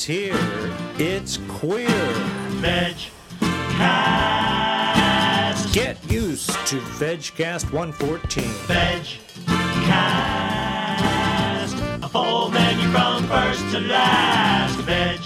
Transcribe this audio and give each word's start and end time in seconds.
It's 0.00 0.06
here. 0.06 0.32
It's 0.96 1.36
queer. 1.46 1.86
Veg 2.62 2.96
Cast. 3.76 5.74
Get 5.74 5.98
used 6.10 6.48
to 6.68 6.80
VegCast 6.96 7.70
114. 7.70 8.44
Veg 8.66 9.04
Cast. 9.84 11.76
A 12.02 12.08
full 12.08 12.50
menu 12.50 12.90
from 12.90 13.28
first 13.28 13.60
to 13.72 13.80
last. 13.80 14.78
Veg 14.78 15.20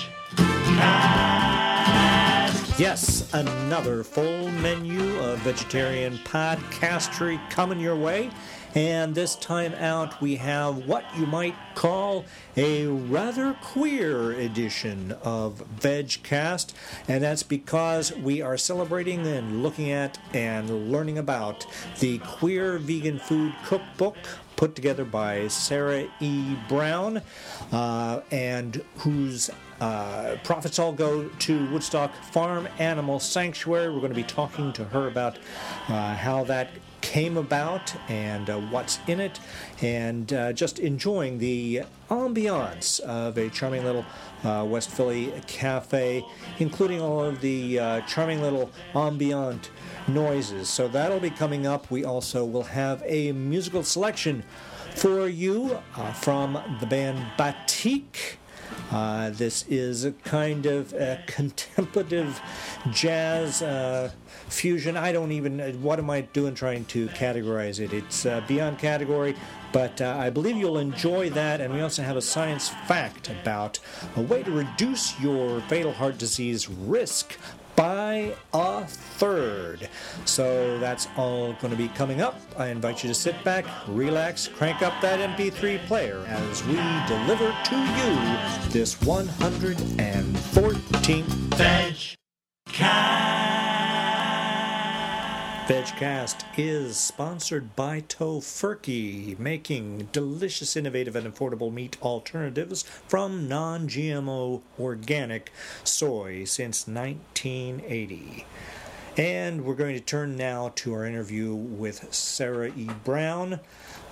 Cast. 0.77 2.81
Yes, 2.81 3.33
another 3.33 4.03
full 4.03 4.51
menu 4.51 5.21
of 5.21 5.39
vegetarian 5.39 6.19
podcastery 6.25 7.39
coming 7.49 7.79
your 7.79 7.95
way. 7.95 8.29
And 8.75 9.15
this 9.15 9.37
time 9.37 9.73
out, 9.75 10.21
we 10.21 10.37
have 10.37 10.89
what 10.89 11.05
you 11.17 11.27
might 11.27 11.55
call 11.77 12.25
a 12.57 12.87
rather 12.87 13.55
queer 13.63 14.33
edition 14.33 15.13
of 15.23 15.63
VegCast. 15.79 16.73
And 17.07 17.23
that's 17.23 17.45
because 17.45 18.13
we 18.17 18.43
are 18.43 18.57
celebrating 18.57 19.27
and 19.27 19.63
looking 19.63 19.91
at 19.91 20.19
and 20.33 20.91
learning 20.91 21.19
about 21.19 21.67
the 22.01 22.19
Queer 22.19 22.79
Vegan 22.79 23.21
Food 23.21 23.55
Cookbook 23.65 24.17
put 24.57 24.75
together 24.75 25.05
by 25.05 25.49
Sarah 25.49 26.09
E. 26.21 26.57
Brown, 26.69 27.21
uh, 27.73 28.21
and 28.31 28.83
whose 28.99 29.51
uh, 29.81 30.37
profits 30.45 30.79
all 30.79 30.93
go 30.93 31.29
to 31.29 31.71
Woodstock 31.71 32.15
Farm 32.15 32.69
Animal 32.79 33.21
Sanctuary. 33.21 33.93
We're 33.93 34.01
going 34.01 34.13
to 34.13 34.17
be 34.17 34.23
talking 34.23 34.73
to 34.75 34.85
her 34.85 35.09
about 35.09 35.39
uh, 35.89 36.15
how 36.15 36.45
that 36.45 36.71
came 37.05 37.37
about 37.37 37.95
and 38.09 38.49
uh, 38.49 38.59
what's 38.59 38.99
in 39.07 39.21
it, 39.21 39.39
and 39.83 40.33
uh, 40.33 40.53
just 40.55 40.79
enjoying 40.79 41.37
the 41.39 41.83
ambiance 42.09 42.99
of 43.01 43.37
a 43.37 43.51
charming 43.51 43.85
little 43.85 44.07
uh, 44.43 44.65
West 44.67 44.91
Philly 44.91 45.33
cafe, 45.47 46.25
including 46.59 47.03
all 47.03 47.23
of 47.23 47.41
the 47.43 47.79
uh, 47.79 48.01
charming 48.03 48.41
little 48.41 48.71
ambient 48.95 49.71
noises. 50.09 50.69
So 50.71 50.89
that'll 50.89 51.21
be 51.21 51.31
coming 51.31 51.67
up. 51.67 51.91
We 51.91 52.05
also 52.05 52.45
will 52.45 52.65
have 52.65 53.03
a 53.05 53.33
musical 53.33 53.83
selection 53.83 54.43
for 54.95 55.29
you 55.29 55.79
uh, 55.97 56.13
from 56.15 56.59
the 56.81 56.87
band 56.87 57.19
Batik. 57.37 58.39
Uh, 58.91 59.31
this 59.31 59.65
is 59.69 60.05
a 60.05 60.13
kind 60.13 60.67
of 60.67 60.93
a 60.93 61.23
contemplative 61.27 62.41
jazz 62.93 63.63
uh, 63.63 64.11
fusion. 64.49 64.97
I 64.97 65.13
don't 65.13 65.33
even, 65.33 65.61
uh, 65.61 65.73
what 65.73 65.99
am 65.99 66.11
I 66.11 66.21
doing 66.21 66.55
trying 66.55 66.85
to 66.87 67.09
categorize 67.09 67.81
it? 67.81 67.93
It's 67.93 68.27
uh, 68.27 68.43
beyond 68.47 68.79
category, 68.79 69.35
but 69.73 70.01
uh, 70.01 70.17
I 70.19 70.31
believe 70.31 70.57
you'll 70.57 70.79
enjoy 70.79 71.31
that. 71.31 71.61
And 71.61 71.73
we 71.75 71.81
also 71.81 72.03
have 72.03 72.17
a 72.17 72.23
science 72.23 72.69
fact 72.87 73.31
about 73.31 73.81
a 74.17 74.21
way 74.21 74.43
to 74.43 74.51
reduce 74.51 75.19
your 75.21 75.61
fatal 75.63 75.93
heart 75.93 76.19
disease 76.19 76.69
risk 76.69 77.39
by 77.77 78.35
a 78.53 78.85
third. 78.85 79.89
So 80.25 80.79
that's 80.79 81.09
all 81.17 81.55
going 81.55 81.71
to 81.71 81.77
be 81.77 81.89
coming 81.89 82.21
up. 82.21 82.41
I 82.57 82.69
invite 82.69 83.03
you 83.03 83.09
to 83.09 83.15
sit 83.15 83.43
back, 83.45 83.65
relax, 83.89 84.47
crank 84.49 84.83
up 84.83 85.01
that 85.03 85.19
MP3 85.37 85.85
player 85.87 86.25
as 86.29 86.65
we 86.65 86.77
deliver 87.07 87.55
to 87.65 87.77
you 87.77 88.17
this 88.71 88.95
114th 88.97 91.55
Veg. 91.55 92.17
VegCast 95.67 96.45
is 96.59 96.99
sponsored 96.99 97.75
by 97.75 98.03
Tofurky, 98.03 99.39
making 99.39 100.11
delicious, 100.13 100.77
innovative, 100.77 101.17
and 101.17 101.27
affordable 101.27 101.73
meat 101.73 101.97
alternatives 102.03 102.83
from 102.83 103.49
non 103.49 103.89
GMO 103.89 104.61
organic 104.79 105.51
soy 105.83 106.45
since 106.45 106.87
1980. 106.87 108.45
And 109.17 109.65
we're 109.65 109.77
going 109.77 109.95
to 109.95 110.01
turn 110.01 110.35
now 110.37 110.73
to 110.75 110.93
our 110.93 111.07
interview 111.07 111.55
with 111.55 112.13
Sarah 112.13 112.73
E. 112.77 112.91
Brown. 113.05 113.61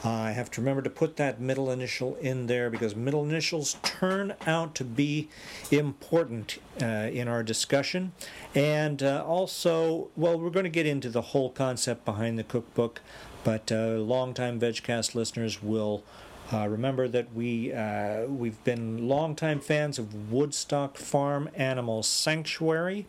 Uh, 0.04 0.08
I 0.08 0.30
have 0.30 0.48
to 0.52 0.60
remember 0.60 0.80
to 0.82 0.90
put 0.90 1.16
that 1.16 1.40
middle 1.40 1.72
initial 1.72 2.14
in 2.16 2.46
there 2.46 2.70
because 2.70 2.94
middle 2.94 3.24
initials 3.24 3.78
turn 3.82 4.34
out 4.46 4.76
to 4.76 4.84
be 4.84 5.28
important 5.72 6.58
uh, 6.80 6.86
in 6.86 7.26
our 7.26 7.42
discussion. 7.42 8.12
And 8.54 9.02
uh, 9.02 9.24
also, 9.26 10.10
well, 10.14 10.38
we're 10.38 10.50
going 10.50 10.64
to 10.64 10.70
get 10.70 10.86
into 10.86 11.10
the 11.10 11.22
whole 11.22 11.50
concept 11.50 12.04
behind 12.04 12.38
the 12.38 12.44
cookbook, 12.44 13.00
but 13.42 13.72
uh, 13.72 13.96
longtime 13.96 14.60
VegCast 14.60 15.16
listeners 15.16 15.60
will. 15.60 16.04
Uh, 16.52 16.68
remember 16.68 17.08
that 17.08 17.32
we 17.34 17.72
uh, 17.72 18.26
we've 18.26 18.62
been 18.64 19.08
longtime 19.08 19.58
fans 19.58 19.98
of 19.98 20.30
Woodstock 20.30 20.98
Farm 20.98 21.48
Animal 21.54 22.02
Sanctuary, 22.02 23.06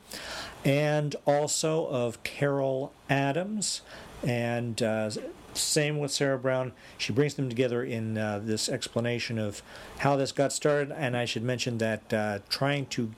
and 0.63 1.15
also 1.25 1.87
of 1.87 2.23
Carol 2.23 2.93
Adams, 3.09 3.81
and 4.25 4.81
uh, 4.81 5.09
same 5.53 5.99
with 5.99 6.11
Sarah 6.11 6.37
Brown. 6.37 6.71
She 6.97 7.11
brings 7.13 7.35
them 7.35 7.49
together 7.49 7.83
in 7.83 8.17
uh, 8.17 8.39
this 8.43 8.69
explanation 8.69 9.37
of 9.37 9.61
how 9.99 10.15
this 10.15 10.31
got 10.31 10.51
started. 10.51 10.91
And 10.91 11.15
I 11.15 11.25
should 11.25 11.43
mention 11.43 11.77
that 11.79 12.13
uh, 12.13 12.39
trying 12.49 12.87
to 12.87 13.11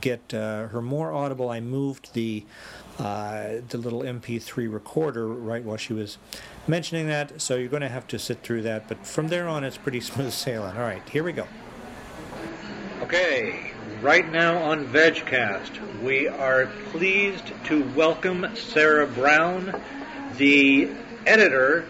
get 0.00 0.32
uh, 0.32 0.68
her 0.68 0.80
more 0.80 1.12
audible, 1.12 1.50
I 1.50 1.60
moved 1.60 2.14
the 2.14 2.44
uh, 2.98 3.60
the 3.68 3.78
little 3.78 4.02
MP3 4.02 4.72
recorder 4.72 5.26
right 5.26 5.64
while 5.64 5.76
she 5.76 5.92
was 5.92 6.18
mentioning 6.66 7.06
that. 7.08 7.40
So 7.40 7.56
you're 7.56 7.68
going 7.68 7.82
to 7.82 7.88
have 7.88 8.06
to 8.08 8.18
sit 8.18 8.42
through 8.42 8.62
that. 8.62 8.88
But 8.88 9.06
from 9.06 9.28
there 9.28 9.48
on, 9.48 9.64
it's 9.64 9.76
pretty 9.78 10.00
smooth 10.12 10.32
sailing. 10.32 10.76
All 10.76 10.82
right, 10.82 11.06
here 11.08 11.24
we 11.24 11.32
go. 11.32 11.46
Okay, 13.02 13.72
right 14.00 14.30
now 14.30 14.62
on 14.62 14.86
VegCast, 14.86 16.02
we 16.02 16.28
are 16.28 16.66
pleased 16.90 17.52
to 17.64 17.84
welcome 17.94 18.46
Sarah 18.54 19.06
Brown, 19.06 19.80
the 20.36 20.90
editor 21.26 21.84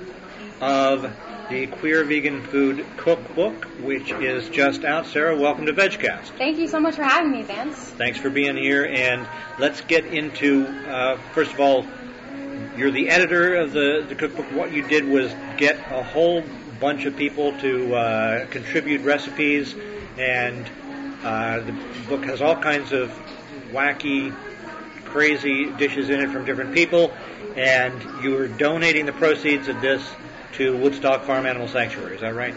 of 0.60 1.12
the 1.52 1.66
Queer 1.66 2.02
Vegan 2.04 2.42
Food 2.44 2.86
Cookbook, 2.96 3.66
which 3.82 4.10
is 4.10 4.48
just 4.48 4.84
out. 4.84 5.04
Sarah, 5.04 5.36
welcome 5.36 5.66
to 5.66 5.74
VegCast. 5.74 6.30
Thank 6.38 6.56
you 6.56 6.66
so 6.66 6.80
much 6.80 6.94
for 6.96 7.02
having 7.02 7.30
me, 7.30 7.42
Vance. 7.42 7.76
Thanks 7.76 8.18
for 8.18 8.30
being 8.30 8.56
here, 8.56 8.86
and 8.86 9.28
let's 9.58 9.82
get 9.82 10.06
into, 10.06 10.66
uh, 10.88 11.18
first 11.34 11.52
of 11.52 11.60
all, 11.60 11.84
you're 12.78 12.90
the 12.90 13.10
editor 13.10 13.56
of 13.56 13.72
the, 13.72 14.02
the 14.08 14.14
cookbook. 14.14 14.46
What 14.46 14.72
you 14.72 14.80
did 14.80 15.06
was 15.06 15.30
get 15.58 15.76
a 15.90 16.02
whole 16.02 16.42
bunch 16.80 17.04
of 17.04 17.16
people 17.16 17.52
to 17.58 17.94
uh, 17.96 18.46
contribute 18.46 19.02
recipes, 19.02 19.74
and 20.16 20.66
uh, 21.22 21.60
the 21.60 21.74
book 22.08 22.24
has 22.24 22.40
all 22.40 22.56
kinds 22.56 22.92
of 22.92 23.12
wacky, 23.72 24.34
crazy 25.04 25.70
dishes 25.72 26.08
in 26.08 26.20
it 26.20 26.30
from 26.30 26.46
different 26.46 26.72
people, 26.72 27.12
and 27.56 28.24
you 28.24 28.38
are 28.38 28.48
donating 28.48 29.04
the 29.04 29.12
proceeds 29.12 29.69
of 29.69 29.82
this 29.82 30.02
to 30.52 30.76
Woodstock 30.76 31.24
Farm 31.24 31.46
Animal 31.46 31.68
Sanctuary. 31.68 32.16
Is 32.16 32.20
that 32.20 32.34
right? 32.34 32.54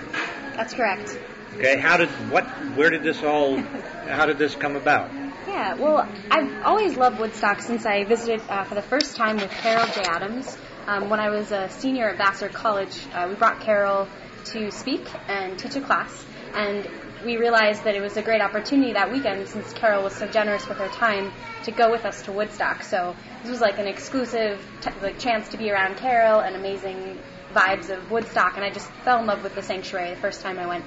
That's 0.56 0.74
correct. 0.74 1.18
Okay. 1.58 1.78
How 1.78 1.98
did 1.98 2.10
what? 2.30 2.46
Where 2.76 2.90
did 2.90 3.04
this 3.04 3.24
all? 3.24 3.58
How 4.08 4.26
did 4.26 4.38
this 4.38 4.56
come 4.56 4.76
about? 4.76 5.12
Yeah, 5.48 5.76
well, 5.76 6.08
I've 6.30 6.64
always 6.64 6.98
loved 6.98 7.20
Woodstock 7.20 7.62
since 7.62 7.86
I 7.86 8.04
visited 8.04 8.42
uh, 8.50 8.64
for 8.66 8.76
the 8.76 8.82
first 8.82 9.16
time 9.16 9.38
with 9.38 9.52
Carol 9.52 9.86
J. 9.88 10.02
Adams. 10.06 10.58
Um, 10.88 11.10
when 11.10 11.20
I 11.20 11.30
was 11.30 11.52
a 11.52 11.70
senior 11.70 12.10
at 12.10 12.18
Vassar 12.18 12.50
College, 12.50 12.96
uh, 13.14 13.28
we 13.30 13.36
brought 13.36 13.62
Carol 13.62 14.08
to 14.46 14.70
speak 14.72 15.08
and 15.28 15.58
teach 15.58 15.76
a 15.76 15.82
class, 15.82 16.26
and 16.54 16.88
we 17.24 17.38
realized 17.38 17.84
that 17.86 17.96
it 17.96 18.02
was 18.02 18.18
a 18.18 18.22
great 18.22 18.42
opportunity 18.42 18.94
that 18.94 19.12
weekend 19.12 19.48
since 19.48 19.72
Carol 19.74 20.04
was 20.04 20.14
so 20.16 20.28
generous 20.28 20.68
with 20.68 20.78
her 20.78 20.90
time 20.90 21.32
to 21.64 21.72
go 21.72 21.90
with 21.90 22.06
us 22.06 22.22
to 22.24 22.32
Woodstock. 22.32 22.84
So 22.84 23.16
this 23.42 23.50
was 23.50 23.62
like 23.62 23.80
an 23.80 23.88
exclusive 23.88 24.64
t- 24.82 24.92
like 25.02 25.20
chance 25.20 25.48
to 25.50 25.58
be 25.58 25.72
around 25.72 25.98
Carol 25.98 26.42
and 26.42 26.56
amazing 26.56 27.20
vibes 27.56 27.90
of 27.90 28.12
Woodstock, 28.12 28.58
and 28.58 28.66
I 28.66 28.70
just 28.70 28.92
fell 29.04 29.20
in 29.20 29.26
love 29.26 29.42
with 29.42 29.56
the 29.56 29.64
sanctuary 29.64 30.10
the 30.10 30.22
first 30.22 30.42
time 30.42 30.60
I 30.60 30.68
went. 30.68 30.86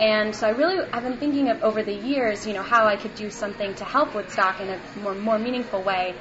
And 0.00 0.34
so 0.34 0.46
I 0.46 0.50
really, 0.50 0.84
I've 0.92 1.02
been 1.02 1.18
thinking 1.18 1.48
of 1.48 1.62
over 1.62 1.82
the 1.82 1.94
years, 1.94 2.46
you 2.46 2.54
know, 2.54 2.62
how 2.62 2.86
I 2.86 2.96
could 2.96 3.14
do 3.14 3.30
something 3.30 3.74
to 3.76 3.84
help 3.84 4.14
Woodstock 4.14 4.60
in 4.60 4.68
a 4.68 4.80
more, 5.02 5.14
more 5.14 5.38
meaningful 5.38 5.82
way. 5.82 6.14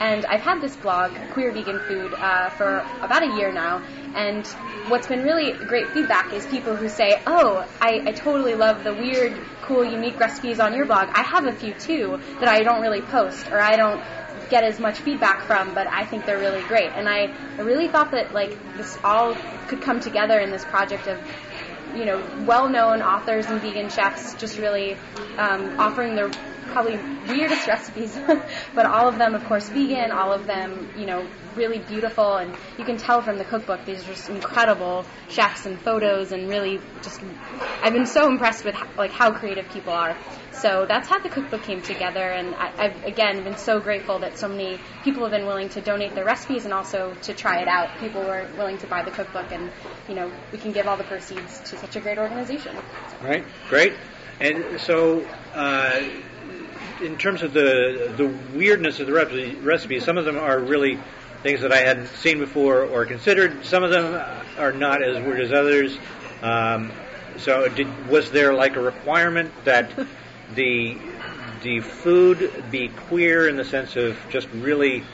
And 0.00 0.26
I've 0.26 0.40
had 0.40 0.60
this 0.60 0.74
blog, 0.74 1.12
Queer 1.30 1.52
Vegan 1.52 1.78
Food, 1.86 2.12
uh, 2.12 2.48
for 2.50 2.84
about 3.00 3.22
a 3.22 3.36
year 3.36 3.52
now. 3.52 3.78
And 4.14 4.44
what's 4.88 5.06
been 5.06 5.22
really 5.22 5.52
great 5.52 5.88
feedback 5.90 6.32
is 6.32 6.44
people 6.46 6.74
who 6.74 6.88
say, 6.88 7.22
oh, 7.26 7.64
I, 7.80 8.02
I 8.06 8.12
totally 8.12 8.54
love 8.54 8.82
the 8.82 8.92
weird, 8.92 9.40
cool, 9.62 9.84
unique 9.84 10.18
recipes 10.18 10.58
on 10.58 10.74
your 10.74 10.86
blog. 10.86 11.08
I 11.12 11.22
have 11.22 11.46
a 11.46 11.52
few 11.52 11.72
too 11.74 12.18
that 12.40 12.48
I 12.48 12.62
don't 12.64 12.80
really 12.80 13.00
post 13.00 13.48
or 13.48 13.60
I 13.60 13.76
don't 13.76 14.02
get 14.52 14.64
as 14.64 14.78
much 14.78 14.98
feedback 14.98 15.42
from, 15.46 15.72
but 15.74 15.86
I 15.86 16.04
think 16.04 16.26
they're 16.26 16.38
really 16.38 16.62
great. 16.68 16.90
And 16.94 17.08
I, 17.08 17.34
I 17.58 17.62
really 17.62 17.88
thought 17.88 18.10
that 18.10 18.34
like 18.34 18.50
this 18.76 18.98
all 19.02 19.34
could 19.66 19.80
come 19.80 19.98
together 19.98 20.38
in 20.38 20.50
this 20.50 20.64
project 20.64 21.08
of 21.08 21.18
you 21.96 22.04
know, 22.04 22.22
well-known 22.46 23.02
authors 23.02 23.46
and 23.46 23.60
vegan 23.60 23.88
chefs 23.88 24.34
just 24.34 24.58
really 24.58 24.94
um, 25.36 25.78
offering 25.78 26.14
their 26.14 26.30
probably 26.68 26.96
weirdest 27.28 27.66
recipes, 27.66 28.18
but 28.74 28.86
all 28.86 29.08
of 29.08 29.18
them, 29.18 29.34
of 29.34 29.44
course, 29.44 29.68
vegan. 29.68 30.10
All 30.10 30.32
of 30.32 30.46
them, 30.46 30.90
you 30.96 31.06
know, 31.06 31.26
really 31.54 31.78
beautiful, 31.80 32.36
and 32.36 32.54
you 32.78 32.84
can 32.84 32.96
tell 32.96 33.20
from 33.20 33.36
the 33.36 33.44
cookbook 33.44 33.84
these 33.84 34.02
are 34.04 34.14
just 34.14 34.30
incredible 34.30 35.04
chefs 35.28 35.66
and 35.66 35.78
photos, 35.78 36.32
and 36.32 36.48
really 36.48 36.80
just 37.02 37.20
I've 37.82 37.92
been 37.92 38.06
so 38.06 38.26
impressed 38.26 38.64
with 38.64 38.76
like 38.96 39.10
how 39.10 39.32
creative 39.32 39.68
people 39.68 39.92
are. 39.92 40.16
So 40.52 40.84
that's 40.86 41.08
how 41.08 41.18
the 41.18 41.30
cookbook 41.30 41.62
came 41.62 41.80
together, 41.80 42.20
and 42.20 42.54
I, 42.54 42.72
I've 42.76 43.04
again 43.04 43.42
been 43.42 43.56
so 43.56 43.80
grateful 43.80 44.18
that 44.18 44.38
so 44.38 44.48
many 44.48 44.78
people 45.02 45.22
have 45.22 45.32
been 45.32 45.46
willing 45.46 45.70
to 45.70 45.80
donate 45.80 46.14
their 46.14 46.24
recipes 46.24 46.64
and 46.64 46.74
also 46.74 47.14
to 47.22 47.32
try 47.32 47.62
it 47.62 47.68
out. 47.68 47.88
People 47.98 48.22
were 48.22 48.46
willing 48.56 48.76
to 48.78 48.86
buy 48.86 49.02
the 49.02 49.10
cookbook, 49.10 49.50
and 49.50 49.70
you 50.08 50.14
know 50.14 50.30
we 50.52 50.58
can 50.58 50.72
give 50.72 50.86
all 50.86 50.96
the 50.96 51.04
proceeds 51.04 51.60
to 51.70 51.78
such 51.78 51.96
a 51.96 52.00
great 52.00 52.18
organization. 52.18 52.76
Right, 53.22 53.44
great. 53.68 53.94
And 54.40 54.80
so, 54.80 55.26
uh, 55.54 56.02
in 57.00 57.16
terms 57.16 57.42
of 57.42 57.54
the 57.54 58.12
the 58.16 58.28
weirdness 58.56 59.00
of 59.00 59.06
the 59.06 59.12
recipe, 59.12 59.54
recipes, 59.56 60.04
some 60.04 60.18
of 60.18 60.26
them 60.26 60.36
are 60.36 60.58
really 60.58 60.98
things 61.42 61.62
that 61.62 61.72
I 61.72 61.78
hadn't 61.78 62.08
seen 62.08 62.38
before 62.38 62.84
or 62.84 63.06
considered. 63.06 63.64
Some 63.64 63.82
of 63.84 63.90
them 63.90 64.22
are 64.58 64.72
not 64.72 65.02
as 65.02 65.16
weird 65.24 65.40
as 65.40 65.52
others. 65.52 65.96
Um, 66.42 66.92
so, 67.38 67.68
did, 67.68 68.08
was 68.08 68.30
there 68.30 68.52
like 68.52 68.76
a 68.76 68.80
requirement 68.80 69.50
that 69.64 69.90
the 70.54 70.96
the 71.62 71.80
food 71.80 72.64
be 72.70 72.88
queer 72.88 73.48
in 73.48 73.56
the 73.56 73.64
sense 73.64 73.96
of 73.96 74.16
just 74.30 74.48
really, 74.50 75.04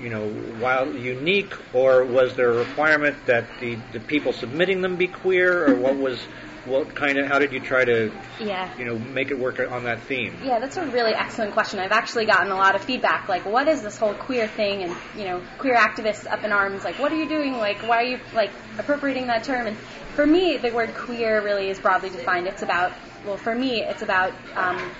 you 0.00 0.08
know, 0.08 0.26
while 0.58 0.86
unique, 0.96 1.54
or 1.74 2.04
was 2.04 2.34
there 2.36 2.50
a 2.50 2.64
requirement 2.64 3.26
that 3.26 3.46
the 3.60 3.76
the 3.92 4.00
people 4.00 4.32
submitting 4.32 4.80
them 4.80 4.96
be 4.96 5.08
queer, 5.08 5.68
or 5.68 5.76
what 5.76 5.96
was 5.96 6.18
what 6.66 6.94
kind 6.94 7.18
of 7.18 7.26
how 7.26 7.38
did 7.38 7.52
you 7.52 7.60
try 7.60 7.84
to 7.84 8.12
Yeah. 8.40 8.68
you 8.78 8.84
know 8.84 8.98
make 8.98 9.30
it 9.30 9.38
work 9.38 9.60
on 9.60 9.84
that 9.84 10.00
theme? 10.00 10.36
Yeah, 10.44 10.58
that's 10.58 10.76
a 10.76 10.86
really 10.86 11.12
excellent 11.14 11.52
question. 11.52 11.78
I've 11.80 11.92
actually 11.92 12.26
gotten 12.26 12.50
a 12.50 12.56
lot 12.56 12.74
of 12.74 12.82
feedback, 12.82 13.28
like, 13.28 13.46
what 13.46 13.68
is 13.68 13.82
this 13.82 13.96
whole 13.96 14.14
queer 14.14 14.48
thing? 14.48 14.82
And, 14.82 14.96
you 15.16 15.24
know, 15.24 15.42
queer 15.58 15.76
activists 15.76 16.30
up 16.30 16.44
in 16.44 16.52
arms, 16.52 16.84
like, 16.84 16.98
what 16.98 17.12
are 17.12 17.16
you 17.16 17.28
doing? 17.28 17.52
Like, 17.56 17.78
why 17.82 17.96
are 17.98 18.06
you, 18.06 18.18
like, 18.34 18.50
appropriating 18.78 19.28
that 19.28 19.44
term? 19.44 19.66
And 19.66 19.76
for 20.14 20.26
me, 20.26 20.56
the 20.56 20.70
word 20.72 20.94
queer 20.94 21.42
really 21.42 21.68
is 21.70 21.78
broadly 21.78 22.10
defined. 22.10 22.46
It's 22.46 22.62
about, 22.62 22.92
well, 23.24 23.36
for 23.36 23.54
me, 23.54 23.82
it's 23.82 24.02
about, 24.02 24.32
um, 24.54 24.90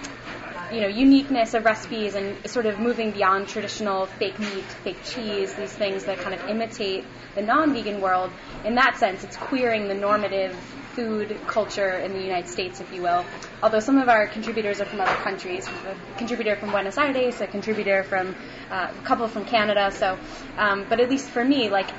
you 0.73 0.81
know, 0.81 0.89
uniqueness 0.89 1.55
of 1.55 1.65
recipes 1.65 2.15
and 2.15 2.37
sort 2.51 2.67
of 2.67 2.79
moving 2.81 3.12
beyond 3.12 3.49
traditional 3.49 4.07
fake 4.07 4.39
meat, 4.39 4.65
fake 4.85 5.03
cheese, 5.05 5.55
these 5.55 5.73
things 5.73 6.05
that 6.05 6.19
kind 6.19 6.35
of 6.35 6.49
imitate 6.49 7.05
the 7.35 7.43
non-vegan 7.43 8.01
world. 8.01 8.31
In 8.65 8.75
that 8.75 8.97
sense, 8.97 9.23
it's 9.23 9.37
queering 9.37 9.87
the 9.89 9.95
normative 9.95 10.57
food 10.97 11.39
culture 11.47 11.99
in 11.99 12.15
the 12.15 12.21
United 12.21 12.49
States, 12.49 12.81
if 12.81 12.91
you 12.93 13.03
will. 13.03 13.23
Although 13.63 13.81
some 13.81 13.99
of 13.99 14.09
our 14.09 14.27
contributors 14.27 14.81
are 14.81 14.87
from 14.87 15.03
other 15.03 15.15
countries. 15.17 15.69
We 15.69 15.75
have 15.75 15.97
a 15.97 16.19
contributor 16.19 16.57
from 16.57 16.71
Buenos 16.71 16.97
Aires, 16.97 17.41
a 17.43 17.47
contributor 17.47 18.03
from 18.03 18.35
uh, 18.71 18.89
a 18.99 19.03
couple 19.05 19.29
from 19.29 19.45
Canada. 19.45 19.93
So, 19.93 20.19
um, 20.57 20.87
but 20.89 20.99
at 20.99 21.11
least 21.11 21.29
for 21.29 21.45
me, 21.45 21.69
like 21.69 21.91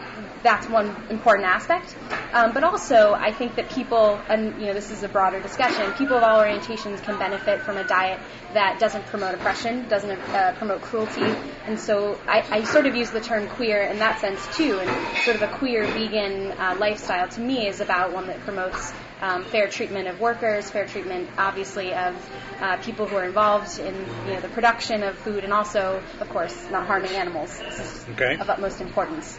that's 0.43 0.67
one 0.69 0.95
important 1.09 1.47
aspect. 1.47 1.95
Um, 2.33 2.53
but 2.53 2.63
also, 2.63 3.13
I 3.13 3.31
think 3.31 3.55
that 3.55 3.69
people, 3.69 4.19
and 4.29 4.59
you 4.59 4.67
know, 4.67 4.73
this 4.73 4.91
is 4.91 5.03
a 5.03 5.07
broader 5.07 5.39
discussion. 5.39 5.93
People 5.93 6.17
of 6.17 6.23
all 6.23 6.39
orientations 6.39 7.01
can 7.01 7.17
benefit 7.17 7.61
from 7.61 7.77
a 7.77 7.83
diet 7.85 8.19
that 8.53 8.79
doesn't 8.79 9.05
promote 9.05 9.33
oppression, 9.33 9.87
doesn't 9.87 10.19
uh, 10.19 10.53
promote 10.53 10.81
cruelty, 10.81 11.33
and 11.65 11.79
so 11.79 12.19
I, 12.27 12.43
I 12.51 12.63
sort 12.63 12.85
of 12.85 12.95
use 12.95 13.11
the 13.11 13.21
term 13.21 13.47
queer 13.47 13.81
in 13.83 13.99
that 13.99 14.19
sense 14.19 14.45
too. 14.57 14.79
And 14.79 14.89
sort 15.23 15.37
of 15.37 15.41
a 15.41 15.47
queer 15.47 15.87
vegan 15.87 16.51
uh, 16.51 16.75
lifestyle 16.77 17.29
to 17.29 17.41
me 17.41 17.67
is 17.67 17.79
about 17.79 18.13
one 18.13 18.27
that 18.27 18.39
promotes 18.41 18.93
um, 19.21 19.43
fair 19.45 19.67
treatment 19.67 20.07
of 20.07 20.19
workers, 20.19 20.69
fair 20.69 20.85
treatment, 20.85 21.29
obviously, 21.37 21.93
of 21.93 22.15
uh, 22.61 22.77
people 22.77 23.07
who 23.07 23.15
are 23.15 23.25
involved 23.25 23.79
in 23.79 23.95
you 24.25 24.33
know 24.33 24.41
the 24.41 24.49
production 24.49 25.03
of 25.03 25.17
food, 25.17 25.43
and 25.43 25.53
also, 25.53 26.01
of 26.19 26.29
course, 26.29 26.69
not 26.71 26.85
harming 26.87 27.11
animals. 27.11 27.57
This 27.59 27.79
is 27.79 28.05
Okay. 28.09 28.35
of 28.35 28.49
utmost 28.49 28.79
importance. 28.81 29.37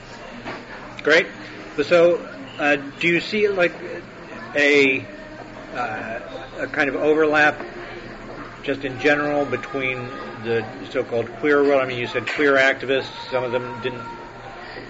Great. 1.08 1.28
So, 1.84 2.18
uh, 2.58 2.76
do 3.00 3.08
you 3.08 3.20
see 3.20 3.48
like 3.48 3.72
a 4.54 5.06
uh, 5.74 6.20
a 6.58 6.66
kind 6.66 6.90
of 6.90 6.96
overlap, 6.96 7.58
just 8.62 8.84
in 8.84 9.00
general, 9.00 9.46
between 9.46 10.06
the 10.44 10.66
so-called 10.90 11.32
queer 11.36 11.62
world? 11.62 11.80
I 11.80 11.86
mean, 11.86 11.98
you 11.98 12.08
said 12.08 12.28
queer 12.28 12.56
activists. 12.56 13.08
Some 13.30 13.42
of 13.42 13.52
them 13.52 13.80
didn't 13.80 14.02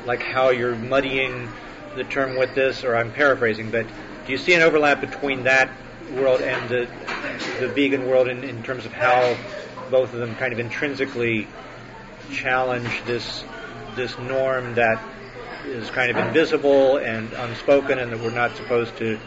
like 0.07 0.21
how 0.21 0.51
you're 0.51 0.75
muddying 0.75 1.49
the 1.95 2.03
term 2.03 2.37
with 2.37 2.53
this, 2.53 2.83
or 2.83 2.97
I'm 2.97 3.13
paraphrasing. 3.13 3.71
But 3.71 3.87
do 4.27 4.33
you 4.33 4.39
see 4.39 4.55
an 4.55 4.63
overlap 4.63 5.01
between 5.01 5.45
that 5.45 5.71
world 6.15 6.41
and 6.41 6.69
the 6.69 6.89
the 7.61 7.69
vegan 7.69 8.09
world 8.09 8.27
in, 8.27 8.43
in 8.43 8.65
terms 8.65 8.87
of 8.87 8.93
how 8.93 9.37
both 9.89 10.13
of 10.13 10.19
them 10.19 10.35
kind 10.35 10.53
of 10.53 10.59
intrinsically 10.59 11.47
challenge 12.33 13.05
this 13.05 13.45
this 13.95 14.19
norm 14.19 14.75
that 14.75 15.01
is 15.69 15.91
kind 15.91 16.11
of 16.11 16.17
invisible 16.17 16.97
and 16.99 17.33
unspoken, 17.33 17.99
and 17.99 18.13
that 18.13 18.21
we're 18.21 18.31
not 18.31 18.57
supposed 18.57 18.97
to 18.99 19.19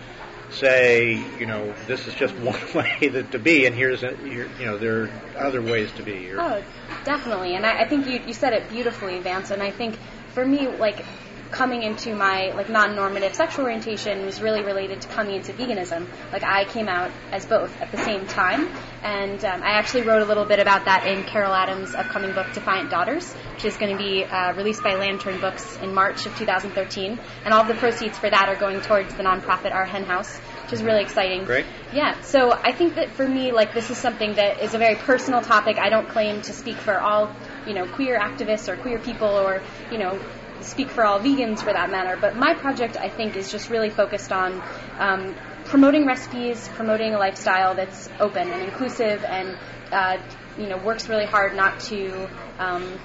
say, 0.51 1.13
you 1.39 1.45
know, 1.45 1.73
this 1.87 2.07
is 2.07 2.13
just 2.15 2.35
one 2.39 2.59
way 2.73 3.09
that 3.09 3.31
to 3.31 3.39
be, 3.39 3.65
and 3.65 3.75
here's, 3.75 4.03
a, 4.03 4.15
you 4.23 4.65
know, 4.65 4.77
there 4.77 5.03
are 5.03 5.45
other 5.47 5.61
ways 5.61 5.91
to 5.93 6.03
be. 6.03 6.29
Or, 6.31 6.39
Oh, 6.39 6.63
definitely. 7.03 7.55
And 7.55 7.65
I, 7.65 7.81
I 7.81 7.87
think 7.87 8.07
you, 8.07 8.19
you 8.25 8.33
said 8.33 8.53
it 8.53 8.69
beautifully, 8.69 9.19
Vance. 9.19 9.51
And 9.51 9.61
I 9.61 9.71
think 9.71 9.95
for 10.33 10.45
me, 10.45 10.67
like 10.67 11.05
coming 11.51 11.83
into 11.83 12.15
my 12.15 12.51
like 12.53 12.69
non-normative 12.69 13.35
sexual 13.35 13.65
orientation 13.65 14.25
was 14.25 14.41
really 14.41 14.63
related 14.63 15.01
to 15.01 15.07
coming 15.09 15.35
into 15.35 15.53
veganism. 15.53 16.07
Like 16.31 16.43
I 16.43 16.65
came 16.65 16.87
out 16.87 17.11
as 17.31 17.45
both 17.45 17.79
at 17.81 17.91
the 17.91 17.97
same 17.97 18.25
time, 18.25 18.69
and 19.03 19.43
um, 19.43 19.61
I 19.61 19.71
actually 19.71 20.03
wrote 20.03 20.21
a 20.21 20.25
little 20.25 20.45
bit 20.45 20.59
about 20.59 20.85
that 20.85 21.05
in 21.05 21.23
Carol 21.23 21.53
Adams' 21.53 21.93
upcoming 21.93 22.33
book 22.33 22.47
Defiant 22.53 22.89
Daughters, 22.89 23.31
which 23.53 23.65
is 23.65 23.77
going 23.77 23.95
to 23.95 24.01
be 24.01 24.23
uh, 24.23 24.53
released 24.53 24.83
by 24.83 24.95
Lantern 24.95 25.39
Books 25.39 25.77
in 25.77 25.93
March 25.93 26.25
of 26.25 26.37
2013. 26.37 27.19
And 27.45 27.53
all 27.53 27.61
of 27.61 27.67
the 27.67 27.75
proceeds 27.75 28.17
for 28.17 28.29
that 28.29 28.47
are 28.47 28.55
going 28.55 28.81
towards 28.81 29.13
the 29.15 29.23
nonprofit 29.23 29.73
Our 29.73 29.85
Hen 29.85 30.05
House, 30.05 30.37
which 30.63 30.73
is 30.73 30.83
really 30.83 31.01
exciting. 31.01 31.43
Great. 31.43 31.65
Yeah, 31.93 32.21
so 32.21 32.51
I 32.51 32.71
think 32.71 32.95
that 32.95 33.11
for 33.11 33.27
me, 33.27 33.51
like 33.51 33.73
this 33.73 33.89
is 33.89 33.97
something 33.97 34.35
that 34.35 34.61
is 34.63 34.73
a 34.73 34.77
very 34.77 34.95
personal 34.95 35.41
topic. 35.41 35.77
I 35.77 35.89
don't 35.89 36.07
claim 36.07 36.41
to 36.43 36.53
speak 36.53 36.77
for 36.77 36.99
all, 36.99 37.35
you 37.67 37.73
know, 37.73 37.85
queer 37.85 38.19
activists 38.19 38.69
or 38.69 38.77
queer 38.77 38.99
people 38.99 39.27
or, 39.27 39.61
you 39.91 39.97
know, 39.97 40.19
speak 40.63 40.89
for 40.89 41.05
all 41.05 41.19
vegans 41.19 41.59
for 41.59 41.73
that 41.73 41.89
matter. 41.89 42.17
But 42.19 42.35
my 42.35 42.53
project, 42.53 42.97
I 42.97 43.09
think, 43.09 43.35
is 43.35 43.51
just 43.51 43.69
really 43.69 43.89
focused 43.89 44.31
on 44.31 44.61
um, 44.99 45.35
promoting 45.65 46.05
recipes, 46.05 46.67
promoting 46.75 47.13
a 47.13 47.17
lifestyle 47.17 47.75
that's 47.75 48.09
open 48.19 48.49
and 48.49 48.63
inclusive, 48.63 49.23
and 49.23 49.57
uh, 49.91 50.17
you 50.57 50.67
know, 50.67 50.77
works 50.77 51.07
really 51.09 51.25
hard 51.25 51.55
not 51.55 51.79
to. 51.81 52.29
Um, 52.59 52.99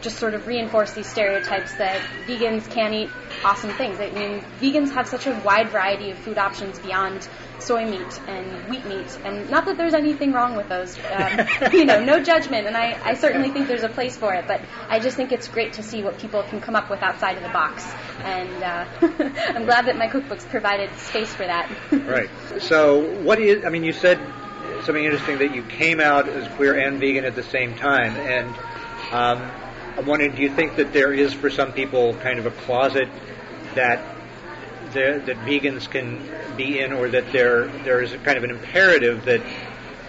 just 0.00 0.16
sort 0.16 0.32
of 0.32 0.46
reinforce 0.46 0.92
these 0.92 1.06
stereotypes 1.06 1.74
that 1.74 2.00
vegans 2.26 2.70
can't 2.70 2.94
eat 2.94 3.10
awesome 3.44 3.70
things. 3.74 4.00
I 4.00 4.10
mean, 4.10 4.42
vegans 4.58 4.94
have 4.94 5.06
such 5.06 5.26
a 5.26 5.38
wide 5.44 5.68
variety 5.68 6.10
of 6.10 6.18
food 6.18 6.38
options 6.38 6.78
beyond 6.78 7.28
soy 7.62 7.84
meat 7.84 8.20
and 8.26 8.68
wheat 8.68 8.84
meat, 8.86 9.18
and 9.24 9.50
not 9.50 9.66
that 9.66 9.76
there's 9.76 9.94
anything 9.94 10.32
wrong 10.32 10.56
with 10.56 10.68
those. 10.68 10.96
Um, 10.98 11.46
you 11.72 11.84
know, 11.84 12.02
no 12.02 12.22
judgment, 12.22 12.66
and 12.66 12.76
I, 12.76 12.98
I 13.04 13.14
certainly 13.14 13.50
think 13.50 13.68
there's 13.68 13.82
a 13.82 13.88
place 13.88 14.16
for 14.16 14.34
it. 14.34 14.46
But 14.46 14.62
I 14.88 14.98
just 14.98 15.16
think 15.16 15.32
it's 15.32 15.48
great 15.48 15.74
to 15.74 15.82
see 15.82 16.02
what 16.02 16.18
people 16.18 16.42
can 16.42 16.60
come 16.60 16.76
up 16.76 16.90
with 16.90 17.02
outside 17.02 17.36
of 17.36 17.42
the 17.42 17.50
box, 17.50 17.86
and 18.22 18.62
uh, 18.62 18.86
I'm 19.54 19.64
glad 19.64 19.86
that 19.86 19.96
my 19.96 20.08
cookbooks 20.08 20.48
provided 20.48 20.90
space 20.98 21.32
for 21.32 21.44
that. 21.44 21.70
Right. 22.10 22.30
So, 22.58 23.20
what 23.20 23.38
is? 23.38 23.64
I 23.64 23.68
mean, 23.68 23.84
you 23.84 23.92
said 23.92 24.18
something 24.84 25.04
interesting 25.04 25.38
that 25.38 25.54
you 25.54 25.62
came 25.62 26.00
out 26.00 26.28
as 26.28 26.48
queer 26.54 26.74
and 26.74 26.98
vegan 26.98 27.24
at 27.24 27.36
the 27.36 27.42
same 27.42 27.76
time, 27.76 28.16
and 28.16 28.48
um, 29.12 29.50
I'm 29.96 30.06
wondering, 30.06 30.34
do 30.34 30.42
you 30.42 30.50
think 30.50 30.76
that 30.76 30.92
there 30.92 31.12
is 31.12 31.32
for 31.32 31.50
some 31.50 31.72
people 31.72 32.14
kind 32.14 32.38
of 32.38 32.46
a 32.46 32.50
closet 32.50 33.08
that 33.74 34.19
that 34.92 35.26
that 35.26 35.36
vegans 35.38 35.88
can 35.90 36.20
be 36.56 36.80
in, 36.80 36.92
or 36.92 37.08
that 37.10 37.32
there 37.32 37.68
there 37.84 38.02
is 38.02 38.12
a 38.12 38.18
kind 38.18 38.36
of 38.38 38.44
an 38.44 38.50
imperative 38.50 39.24
that 39.24 39.42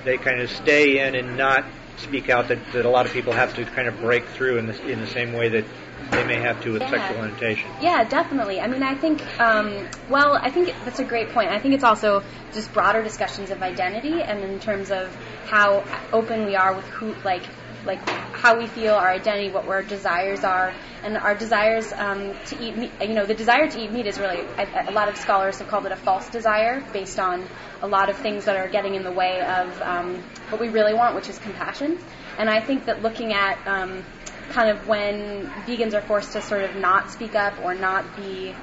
they 0.03 0.17
kind 0.17 0.41
of 0.41 0.49
stay 0.49 1.05
in 1.07 1.15
and 1.15 1.37
not 1.37 1.65
speak 1.97 2.29
out 2.29 2.47
that, 2.47 2.57
that 2.73 2.85
a 2.85 2.89
lot 2.89 3.05
of 3.05 3.13
people 3.13 3.31
have 3.33 3.53
to 3.55 3.63
kind 3.65 3.87
of 3.87 3.99
break 3.99 4.25
through 4.29 4.57
in 4.57 4.65
the 4.67 4.89
in 4.89 4.99
the 4.99 5.07
same 5.07 5.33
way 5.33 5.49
that 5.49 5.65
they 6.09 6.23
may 6.25 6.39
have 6.41 6.61
to 6.61 6.73
with 6.73 6.81
Yeah. 6.81 6.89
sexual 6.89 7.17
orientation. 7.19 7.69
Yeah, 7.79 8.03
definitely. 8.03 8.59
I 8.59 8.67
mean, 8.67 8.83
I 8.83 8.95
think, 8.95 9.21
um, 9.39 9.87
well, 10.09 10.35
I 10.41 10.49
think 10.49 10.73
that's 10.83 10.99
a 10.99 11.05
great 11.05 11.29
point. 11.29 11.49
I 11.51 11.59
think 11.59 11.73
it's 11.75 11.83
also 11.83 12.23
just 12.53 12.73
broader 12.73 13.01
discussions 13.03 13.49
of 13.51 13.61
identity 13.61 14.21
and 14.21 14.43
in 14.43 14.59
terms 14.59 14.91
of 14.91 15.15
how 15.45 15.83
open 16.11 16.45
we 16.45 16.55
are 16.55 16.73
with 16.73 16.85
who, 16.87 17.13
like, 17.23 17.43
like 17.85 17.99
how 18.09 18.57
we 18.57 18.67
feel, 18.67 18.93
our 18.93 19.09
identity, 19.09 19.51
what 19.51 19.67
our 19.67 19.83
desires 19.83 20.43
are, 20.43 20.73
and 21.03 21.17
our 21.17 21.35
desires 21.35 21.91
um, 21.93 22.33
to 22.47 22.63
eat 22.63 22.77
meat. 22.77 22.91
You 23.01 23.13
know, 23.13 23.25
the 23.25 23.33
desire 23.33 23.69
to 23.69 23.83
eat 23.83 23.91
meat 23.91 24.07
is 24.07 24.19
really 24.19 24.41
a, 24.57 24.89
a 24.89 24.91
lot 24.91 25.09
of 25.09 25.17
scholars 25.17 25.59
have 25.59 25.67
called 25.67 25.85
it 25.85 25.91
a 25.91 25.95
false 25.95 26.29
desire, 26.29 26.83
based 26.93 27.19
on 27.19 27.47
a 27.81 27.87
lot 27.87 28.09
of 28.09 28.17
things 28.17 28.45
that 28.45 28.57
are 28.57 28.67
getting 28.67 28.95
in 28.95 29.03
the 29.03 29.11
way 29.11 29.41
of 29.41 29.81
um, 29.81 30.23
what 30.49 30.61
we 30.61 30.69
really 30.69 30.93
want, 30.93 31.15
which 31.15 31.29
is 31.29 31.37
compassion. 31.39 31.99
And 32.37 32.49
I 32.49 32.61
think 32.61 32.85
that 32.85 33.01
looking 33.01 33.33
at 33.33 33.65
um, 33.67 34.03
kind 34.51 34.69
of 34.69 34.87
when 34.87 35.47
vegans 35.65 35.93
are 35.93 36.01
forced 36.01 36.33
to 36.33 36.41
sort 36.41 36.63
of 36.63 36.75
not 36.75 37.09
speak 37.11 37.35
up 37.35 37.53
or 37.63 37.73
not 37.73 38.15
be 38.15 38.53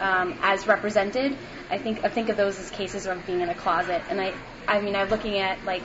um, 0.00 0.38
as 0.42 0.66
represented. 0.66 1.36
I 1.70 1.78
think 1.78 2.04
I 2.04 2.08
think 2.08 2.28
of 2.28 2.36
those 2.36 2.58
as 2.58 2.70
cases 2.70 3.06
of 3.06 3.24
being 3.26 3.40
in 3.40 3.48
a 3.48 3.54
closet, 3.54 4.02
and 4.08 4.20
I 4.20 4.34
I 4.68 4.80
mean 4.80 4.94
I'm 4.94 5.08
looking 5.08 5.38
at 5.38 5.64
like 5.64 5.84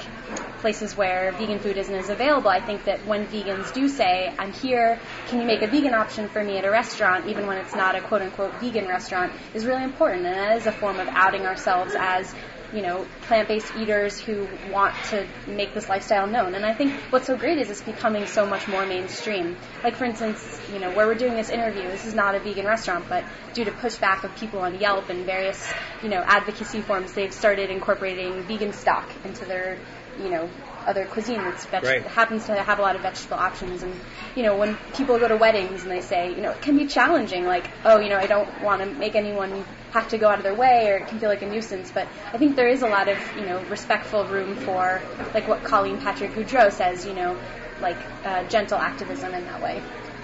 places 0.60 0.96
where 0.98 1.32
vegan 1.34 1.60
food 1.60 1.78
isn't 1.78 1.94
as 1.94 2.10
available. 2.10 2.50
I 2.50 2.60
think 2.60 2.86
that 2.86 3.06
when 3.06 3.28
vegans 3.28 3.74
do 3.74 3.88
say 3.88 4.34
I'm 4.38 4.52
here, 4.52 5.00
can 5.28 5.40
you 5.42 5.46
make 5.48 5.62
a 5.62 5.68
vegan 5.68 5.94
option 5.94 6.28
for 6.28 6.44
me 6.44 6.58
at 6.58 6.66
a 6.66 6.72
restaurant, 6.72 7.28
even 7.28 7.46
when 7.48 7.58
it's 7.58 7.76
not 7.76 7.96
a 7.96 8.02
quote 8.02 8.22
unquote 8.22 8.54
vegan 8.60 8.88
restaurant, 8.88 9.34
is 9.54 9.66
really 9.66 9.84
important, 9.84 10.26
and 10.26 10.36
that 10.36 10.58
is 10.58 10.66
a 10.66 10.72
form 10.72 11.00
of 11.00 11.08
outing 11.12 11.46
ourselves 11.46 11.96
as 12.00 12.34
you 12.74 12.82
know, 12.82 13.06
plant-based 13.24 13.76
eaters 13.78 14.20
who 14.20 14.48
want 14.72 14.94
to 15.06 15.28
make 15.48 15.74
this 15.74 15.90
lifestyle 15.90 16.28
known. 16.28 16.56
And 16.56 16.66
I 16.66 16.74
think 16.74 16.94
what's 17.12 17.28
so 17.28 17.38
great 17.38 17.58
is 17.58 17.70
it's 17.70 17.82
becoming 17.82 18.26
so 18.26 18.46
much 18.46 18.68
more 18.68 18.86
mainstream. 18.86 19.58
Like 19.84 19.96
for 19.96 20.06
instance, 20.06 20.62
you 20.72 20.80
know, 20.80 20.92
where 20.92 21.08
we're 21.08 21.16
doing 21.16 21.36
this 21.36 21.50
interview, 21.50 21.84
this 21.84 22.06
is 22.06 22.14
not 22.14 22.36
a 22.36 22.40
vegan 22.40 22.66
restaurant, 22.66 23.06
but 23.10 23.24
due 23.54 23.66
to 23.66 23.72
pushback 23.72 24.24
of 24.24 24.36
people 24.36 24.60
on 24.60 24.80
Yelp 24.80 25.10
and 25.10 25.26
various, 25.26 25.74
you 26.04 26.10
know, 26.10 26.24
advocacy 26.26 26.82
forums, 26.82 27.14
they've 27.14 27.34
started 27.34 27.70
incorporating 27.70 28.44
vegan 28.44 28.74
stock 28.74 29.10
into 29.24 29.46
their, 29.46 29.78
you 30.20 30.30
know, 30.30 30.50
other 30.86 31.06
cuisine 31.06 31.44
that's 31.44 31.66
veg- 31.66 31.84
Right. 31.84 32.06
happens 32.08 32.46
to 32.46 32.56
have 32.62 32.80
a 32.80 32.82
lot 32.82 32.96
of 32.96 33.02
vegetable 33.02 33.38
options. 33.38 33.84
And 33.84 33.94
you 34.36 34.44
know, 34.44 34.56
when 34.56 34.78
people 34.94 35.18
go 35.18 35.28
to 35.28 35.38
weddings 35.38 35.84
and 35.84 35.92
they 35.92 36.02
say, 36.02 36.30
you 36.30 36.42
know, 36.42 36.52
it 36.52 36.62
can 36.62 36.76
be 36.76 36.86
challenging. 36.88 37.46
Like, 37.46 37.70
oh, 37.84 38.00
you 38.00 38.10
know, 38.10 38.18
I 38.18 38.28
don't 38.28 38.62
want 38.62 38.82
to 38.82 38.88
make 38.88 39.16
anyone 39.16 39.66
have 39.92 40.10
to 40.10 40.18
go 40.18 40.28
out 40.28 40.38
of 40.38 40.44
their 40.44 40.54
way, 40.54 40.90
or 40.90 40.98
it 40.98 41.08
can 41.08 41.20
feel 41.20 41.30
like 41.30 41.42
a 41.42 41.48
nuisance. 41.48 41.92
But 41.92 42.08
I 42.34 42.38
think 42.38 42.56
there 42.56 42.68
is 42.68 42.82
a 42.82 42.88
lot 42.88 43.08
of 43.08 43.18
you 43.38 43.46
know 43.46 43.62
respectful 43.64 44.26
room 44.26 44.56
for 44.56 45.02
like 45.34 45.48
what 45.48 45.64
Colleen 45.64 45.98
Patrick 45.98 46.34
Goudreau 46.34 46.72
says. 46.72 47.06
You 47.06 47.14
know, 47.14 47.38
like 47.82 47.98
uh, 48.24 48.44
gentle 48.44 48.78
activism 48.78 49.34
in 49.34 49.46
that 49.46 49.62
way. 49.62 49.82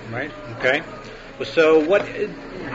Right. 0.10 0.32
Okay. 0.58 0.84
So 1.44 1.80
what 1.80 2.08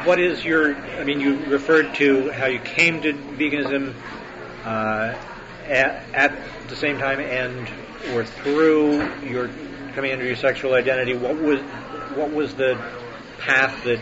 what 0.04 0.18
is 0.18 0.44
your? 0.44 0.74
I 0.74 1.04
mean, 1.04 1.20
you 1.20 1.36
referred 1.46 1.94
to 1.96 2.30
how 2.32 2.46
you 2.46 2.58
came 2.58 3.00
to 3.02 3.12
veganism 3.12 3.94
uh, 4.64 5.14
at, 5.68 6.02
at 6.14 6.32
the 6.68 6.76
same 6.76 6.98
time 6.98 7.20
and 7.20 7.68
or 8.14 8.24
through 8.24 9.20
your 9.22 9.50
coming 9.94 10.12
under 10.12 10.24
your 10.24 10.36
sexual 10.36 10.74
identity. 10.74 11.14
What 11.14 11.36
was 11.36 11.60
what 12.14 12.30
was 12.30 12.54
the 12.54 12.78
path 13.38 13.84
that 13.84 14.00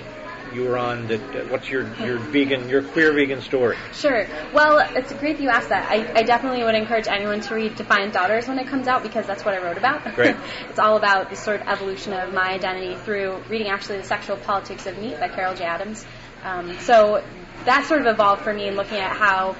you 0.52 0.64
were 0.64 0.76
on? 0.76 1.06
That 1.06 1.20
uh, 1.20 1.44
what's 1.48 1.68
your 1.68 1.82
your 1.98 2.18
vegan 2.18 2.68
your 2.68 2.82
queer 2.82 3.12
vegan 3.12 3.40
story? 3.40 3.76
Sure. 3.92 4.26
Well, 4.52 4.78
it's 4.96 5.12
great 5.14 5.40
you 5.40 5.48
asked 5.48 5.68
that. 5.68 5.90
I, 5.90 6.20
I 6.20 6.22
definitely 6.22 6.64
would 6.64 6.74
encourage 6.74 7.06
anyone 7.08 7.40
to 7.42 7.54
read 7.54 7.76
Defiant 7.76 8.12
Daughters 8.12 8.48
when 8.48 8.58
it 8.58 8.66
comes 8.66 8.88
out 8.88 9.02
because 9.02 9.26
that's 9.26 9.44
what 9.44 9.54
I 9.54 9.62
wrote 9.62 9.78
about. 9.78 10.14
Great. 10.14 10.36
it's 10.68 10.78
all 10.78 10.96
about 10.96 11.30
the 11.30 11.36
sort 11.36 11.60
of 11.60 11.68
evolution 11.68 12.12
of 12.12 12.32
my 12.32 12.50
identity 12.50 12.96
through 12.96 13.42
reading 13.48 13.68
actually 13.68 13.98
The 13.98 14.04
Sexual 14.04 14.36
Politics 14.38 14.86
of 14.86 14.98
Meat 14.98 15.18
by 15.20 15.28
Carol 15.28 15.54
J. 15.54 15.64
Adams. 15.64 16.04
Um, 16.42 16.76
so 16.80 17.24
that 17.64 17.86
sort 17.86 18.00
of 18.00 18.06
evolved 18.06 18.42
for 18.42 18.52
me 18.52 18.68
in 18.68 18.74
looking 18.76 18.98
at 18.98 19.16
how 19.16 19.56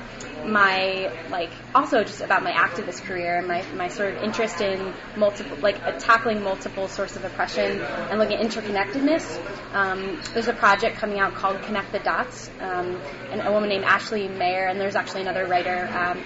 my 0.47 1.13
like 1.31 1.51
also 1.75 2.05
just 2.05 2.21
about 2.21 2.43
my 2.43 2.53
activist 2.53 3.03
career 3.03 3.39
and 3.39 3.49
my, 3.49 3.65
my 3.75 3.89
sort 3.89 4.15
of 4.15 4.23
interest 4.23 4.61
in 4.61 4.95
multiple 5.17 5.57
like 5.59 5.83
uh, 5.83 5.93
tackling 5.99 6.43
multiple 6.43 6.89
sources 6.89 7.17
of 7.17 7.25
oppression 7.25 7.81
and 7.81 8.19
looking 8.19 8.37
at 8.37 8.47
interconnectedness. 8.47 9.41
Um, 9.73 10.21
there's 10.33 10.49
a 10.49 10.53
project 10.53 10.97
coming 10.99 11.19
out 11.19 11.35
called 11.35 11.61
Connect 11.63 11.93
the 11.93 11.99
Dots, 11.99 12.51
um, 12.61 13.01
and 13.31 13.41
a 13.41 13.51
woman 13.51 13.69
named 13.69 13.85
Ashley 13.85 14.29
Mayer, 14.29 14.67
and 14.67 14.81
there's 14.81 14.97
actually 14.97 15.23
another 15.23 15.47
writer. 15.47 15.89
Um, 15.93 16.23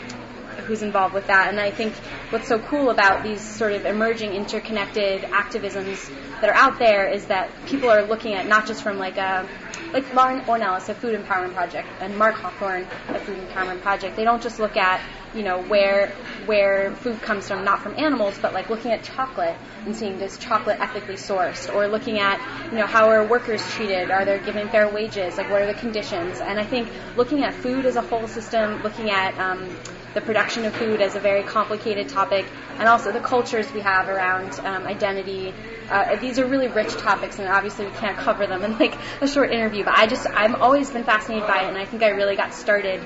who's 0.68 0.82
involved 0.82 1.14
with 1.14 1.26
that. 1.28 1.48
And 1.48 1.58
I 1.58 1.70
think 1.70 1.94
what's 2.30 2.46
so 2.46 2.58
cool 2.58 2.90
about 2.90 3.22
these 3.22 3.40
sort 3.40 3.72
of 3.72 3.86
emerging 3.86 4.34
interconnected 4.34 5.22
activisms 5.22 6.10
that 6.40 6.50
are 6.50 6.54
out 6.54 6.78
there 6.78 7.08
is 7.08 7.26
that 7.26 7.50
people 7.66 7.90
are 7.90 8.02
looking 8.02 8.34
at 8.34 8.46
not 8.46 8.66
just 8.66 8.82
from 8.82 8.98
like 8.98 9.16
a 9.16 9.48
like 9.92 10.12
Lauren 10.14 10.40
Ornelas, 10.42 10.88
a 10.88 10.94
food 10.94 11.18
empowerment 11.18 11.54
project, 11.54 11.88
and 12.00 12.16
Mark 12.16 12.36
Hawthorne, 12.36 12.86
a 13.08 13.18
food 13.18 13.38
empowerment 13.38 13.80
project. 13.80 14.16
They 14.16 14.24
don't 14.24 14.42
just 14.42 14.58
look 14.58 14.76
at 14.76 15.00
you 15.34 15.42
know 15.42 15.60
where 15.62 16.08
where 16.46 16.94
food 16.96 17.20
comes 17.22 17.48
from, 17.48 17.64
not 17.64 17.82
from 17.82 17.94
animals, 17.98 18.38
but 18.40 18.54
like 18.54 18.70
looking 18.70 18.92
at 18.92 19.02
chocolate 19.02 19.56
and 19.84 19.94
seeing 19.94 20.18
does 20.18 20.38
chocolate 20.38 20.78
ethically 20.80 21.16
sourced, 21.16 21.72
or 21.74 21.88
looking 21.88 22.18
at 22.18 22.40
you 22.70 22.78
know 22.78 22.86
how 22.86 23.08
are 23.08 23.26
workers 23.26 23.66
treated, 23.72 24.10
are 24.10 24.24
they 24.24 24.38
given 24.40 24.68
fair 24.68 24.88
wages, 24.88 25.36
like 25.36 25.50
what 25.50 25.62
are 25.62 25.66
the 25.66 25.78
conditions? 25.78 26.40
And 26.40 26.58
I 26.58 26.64
think 26.64 26.88
looking 27.16 27.44
at 27.44 27.54
food 27.54 27.86
as 27.86 27.96
a 27.96 28.02
whole 28.02 28.26
system, 28.26 28.82
looking 28.82 29.10
at 29.10 29.38
um, 29.38 29.76
the 30.18 30.26
production 30.26 30.64
of 30.64 30.74
food 30.74 31.00
as 31.00 31.14
a 31.14 31.20
very 31.20 31.44
complicated 31.44 32.08
topic, 32.08 32.44
and 32.78 32.88
also 32.88 33.12
the 33.12 33.20
cultures 33.20 33.72
we 33.72 33.80
have 33.80 34.08
around 34.08 34.58
um, 34.64 34.84
identity. 34.86 35.54
Uh, 35.88 36.16
these 36.16 36.38
are 36.40 36.46
really 36.46 36.66
rich 36.66 36.92
topics, 36.94 37.38
and 37.38 37.48
obviously 37.48 37.86
we 37.86 37.92
can't 37.92 38.16
cover 38.18 38.46
them 38.46 38.64
in 38.64 38.76
like 38.78 38.96
a 39.20 39.28
short 39.28 39.52
interview. 39.52 39.84
But 39.84 39.96
I 39.96 40.06
just 40.06 40.26
I've 40.26 40.56
always 40.56 40.90
been 40.90 41.04
fascinated 41.04 41.46
by 41.46 41.62
it, 41.62 41.68
and 41.68 41.78
I 41.78 41.84
think 41.84 42.02
I 42.02 42.08
really 42.08 42.34
got 42.34 42.52
started 42.52 43.00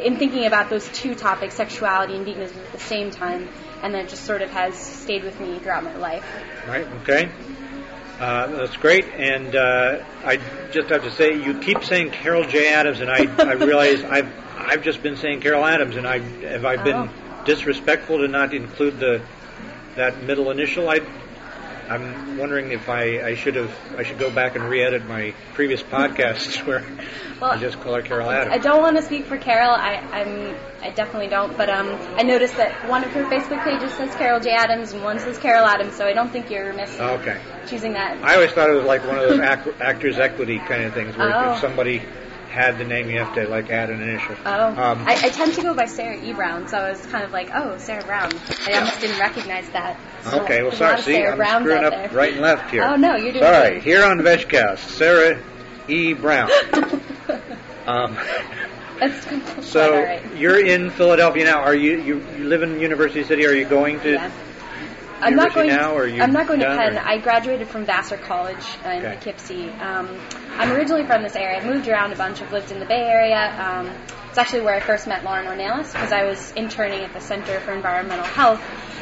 in 0.00 0.18
thinking 0.18 0.46
about 0.46 0.70
those 0.70 0.88
two 0.88 1.14
topics, 1.14 1.54
sexuality 1.54 2.16
and 2.16 2.26
veganism, 2.26 2.56
at 2.56 2.72
the 2.72 2.80
same 2.80 3.12
time, 3.12 3.48
and 3.82 3.94
then 3.94 4.06
it 4.06 4.08
just 4.08 4.24
sort 4.24 4.42
of 4.42 4.50
has 4.50 4.74
stayed 4.76 5.22
with 5.22 5.38
me 5.38 5.60
throughout 5.60 5.84
my 5.84 5.96
life. 5.96 6.26
Right. 6.66 6.86
Okay. 7.02 7.30
Uh, 8.18 8.46
that's 8.46 8.76
great, 8.76 9.06
and 9.06 9.54
uh, 9.54 10.04
I 10.24 10.38
just 10.70 10.88
have 10.90 11.02
to 11.02 11.10
say, 11.10 11.34
you 11.34 11.58
keep 11.58 11.84
saying 11.84 12.10
Carol 12.10 12.44
J. 12.44 12.72
Adams, 12.72 13.00
and 13.00 13.10
I, 13.10 13.26
I 13.38 13.52
realize 13.70 14.04
I've 14.04 14.32
I've 14.66 14.82
just 14.82 15.02
been 15.02 15.16
saying 15.16 15.40
Carol 15.40 15.64
Adams, 15.64 15.96
and 15.96 16.06
I 16.06 16.18
have 16.18 16.64
I 16.64 16.76
been 16.76 16.96
Oh. 16.96 17.42
disrespectful 17.44 18.18
to 18.18 18.28
not 18.28 18.52
include 18.54 18.98
the 18.98 19.20
that 19.96 20.22
middle 20.22 20.50
initial. 20.50 20.88
I 20.88 21.00
I'm 21.88 22.38
wondering 22.38 22.72
if 22.72 22.88
I, 22.88 23.20
I 23.22 23.34
should 23.34 23.56
have 23.56 23.70
I 23.98 24.04
should 24.04 24.18
go 24.18 24.30
back 24.30 24.56
and 24.56 24.64
re-edit 24.70 25.06
my 25.06 25.34
previous 25.52 25.82
podcasts 25.82 26.56
where 26.66 26.82
Well, 27.40 27.50
I 27.52 27.58
just 27.58 27.78
call 27.80 27.94
her 27.94 28.00
Carol 28.00 28.30
Adams. 28.30 28.54
I 28.54 28.58
don't 28.58 28.80
want 28.80 28.96
to 28.96 29.02
speak 29.02 29.26
for 29.26 29.36
Carol. 29.36 29.70
I, 29.70 29.96
I'm, 29.96 30.56
I 30.82 30.90
definitely 30.90 31.28
don't. 31.28 31.54
But 31.58 31.68
um, 31.68 31.88
I 32.16 32.22
noticed 32.22 32.56
that 32.56 32.88
one 32.88 33.04
of 33.04 33.10
her 33.10 33.24
Facebook 33.24 33.62
pages 33.64 33.92
says 33.98 34.14
Carol 34.14 34.40
J. 34.40 34.52
Adams 34.52 34.92
and 34.94 35.04
one 35.04 35.18
says 35.18 35.36
Carol 35.36 35.66
Adams. 35.66 35.94
So 35.94 36.06
I 36.06 36.14
don't 36.14 36.30
think 36.30 36.48
you're 36.50 36.72
missing. 36.72 37.02
Okay. 37.02 37.38
choosing 37.68 37.92
that. 37.92 38.16
I 38.24 38.36
always 38.36 38.52
thought 38.52 38.70
it 38.70 38.74
was 38.74 38.86
like 38.86 39.04
one 39.06 39.18
of 39.18 39.28
those 39.28 39.40
ac- 39.40 39.72
actors 39.82 40.18
equity 40.18 40.58
kind 40.60 40.84
of 40.84 40.94
things 40.94 41.14
where 41.18 41.36
Oh. 41.36 41.52
if 41.52 41.60
somebody 41.60 42.00
had 42.54 42.78
the 42.78 42.84
name, 42.84 43.10
you 43.10 43.18
have 43.18 43.34
to 43.34 43.48
like 43.48 43.68
add 43.70 43.90
an 43.90 44.00
initial. 44.00 44.36
Oh, 44.46 44.68
Um, 44.68 45.04
I, 45.06 45.14
I 45.14 45.28
tend 45.30 45.54
to 45.54 45.62
go 45.62 45.74
by 45.74 45.86
Sarah 45.86 46.16
E. 46.22 46.32
Brown, 46.32 46.68
so 46.68 46.78
I 46.78 46.90
was 46.90 47.04
kind 47.06 47.24
of 47.24 47.32
like, 47.32 47.50
oh, 47.52 47.76
Sarah 47.78 48.04
Brown. 48.04 48.30
I 48.66 48.74
almost 48.78 49.00
didn't 49.00 49.18
recognize 49.18 49.68
that. 49.70 49.98
So 50.22 50.40
Okay, 50.42 50.62
well, 50.62 50.72
sorry. 50.72 51.02
See, 51.02 51.14
Sarah 51.14 51.32
I'm 51.32 51.36
Browns 51.38 51.62
screwing 51.64 51.84
up 51.84 51.90
there. 51.92 52.08
right 52.10 52.32
and 52.32 52.40
left 52.42 52.70
here. 52.70 52.84
Oh, 52.84 52.94
no, 52.96 53.16
you're 53.16 53.32
doing 53.32 53.44
it. 53.44 53.48
Sorry. 53.54 53.70
great. 53.72 53.82
Here 53.82 54.04
on 54.04 54.18
VegCast, 54.20 54.78
Sarah 54.78 55.42
E. 55.88 56.12
Brown. 56.14 56.50
Um, 57.86 58.16
That's 58.98 59.66
so 59.66 60.02
right. 60.02 60.22
you're 60.36 60.64
in 60.64 60.88
Philadelphia 60.88 61.44
now. 61.44 61.60
Are 61.60 61.74
you, 61.74 62.00
you 62.00 62.24
you 62.38 62.44
live 62.44 62.62
in 62.62 62.80
University 62.80 63.22
City? 63.24 63.44
Are 63.46 63.52
you 63.52 63.66
going 63.66 64.00
to? 64.00 64.12
Yeah. 64.12 64.30
I'm 65.20 65.36
not 65.36 65.54
going. 65.54 65.68
now, 65.68 65.94
or 65.94 66.06
you 66.06 66.22
I'm 66.22 66.32
not 66.32 66.46
going 66.46 66.60
to 66.60 66.66
Penn. 66.66 66.96
or- 66.96 67.00
I 67.00 67.18
graduated 67.18 67.68
from 67.68 67.84
Vassar 67.84 68.16
College 68.16 68.64
in 68.84 68.90
Okay. 68.90 69.14
Poughkeepsie. 69.14 69.70
Um, 69.70 70.08
I'm 70.58 70.72
originally 70.72 71.04
from 71.04 71.22
this 71.22 71.36
area. 71.36 71.58
I've 71.58 71.66
moved 71.66 71.88
around 71.88 72.12
a 72.12 72.16
bunch. 72.16 72.42
I've 72.42 72.52
lived 72.52 72.70
in 72.70 72.78
the 72.80 72.86
Bay 72.86 73.02
Area. 73.02 73.54
Um, 73.58 73.90
it's 74.28 74.38
actually 74.38 74.62
where 74.62 74.74
I 74.74 74.80
first 74.80 75.06
met 75.06 75.24
Lauren 75.24 75.46
Ornelas 75.46 75.92
because 75.92 76.12
I 76.12 76.24
was 76.24 76.52
interning 76.52 77.00
at 77.02 77.12
the 77.12 77.20
Center 77.20 77.60
for 77.60 77.72
Environmental 77.72 78.24
Health, 78.24 78.60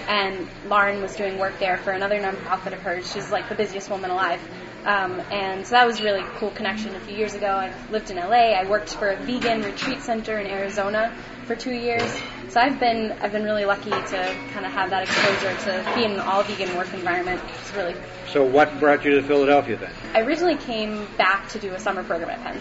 and 0.09 0.47
Lauren 0.69 1.00
was 1.00 1.16
doing 1.16 1.38
work 1.38 1.59
there 1.59 1.78
for 1.78 1.90
another 1.92 2.21
nonprofit 2.21 2.73
of 2.75 2.81
hers. 2.83 3.11
She's 3.12 3.31
like 3.31 3.49
the 3.49 3.54
busiest 3.54 3.88
woman 3.90 4.11
alive. 4.11 4.40
Um, 4.85 5.21
and 5.31 5.64
so 5.66 5.76
that 5.76 5.87
was 5.87 6.00
a 6.00 6.04
really 6.04 6.25
cool 6.38 6.50
connection 6.50 6.95
a 6.97 7.00
few 7.00 7.16
years 7.16 7.35
ago. 7.35 7.47
I 7.47 7.73
lived 7.90 8.11
in 8.11 8.16
LA. 8.16 8.52
I 8.52 8.69
worked 8.69 8.95
for 8.95 9.11
a 9.11 9.16
vegan 9.16 9.62
retreat 9.62 10.02
center 10.02 10.38
in 10.38 10.47
Arizona 10.49 11.14
for 11.44 11.54
two 11.54 11.72
years. 11.72 12.11
So 12.49 12.61
I've 12.61 12.78
been 12.78 13.12
I've 13.20 13.32
been 13.32 13.44
really 13.44 13.64
lucky 13.64 13.90
to 13.90 14.37
kind 14.52 14.66
of 14.66 14.72
have 14.72 14.90
that 14.90 15.04
exposure 15.04 15.56
to 15.56 15.94
be 15.94 16.04
in 16.04 16.12
an 16.12 16.20
all 16.20 16.42
vegan 16.42 16.76
work 16.76 16.92
environment. 16.92 17.40
It's 17.61 17.75
really. 17.75 17.94
So 18.28 18.44
what 18.44 18.78
brought 18.78 19.04
you 19.04 19.12
to 19.12 19.22
Philadelphia 19.22 19.76
then? 19.76 19.92
I 20.14 20.20
originally 20.20 20.56
came 20.56 21.06
back 21.16 21.49
to 21.50 21.58
do 21.58 21.72
a 21.75 21.78
summer 21.78 22.02
program 22.04 22.30
at 22.30 22.40
Penn, 22.42 22.61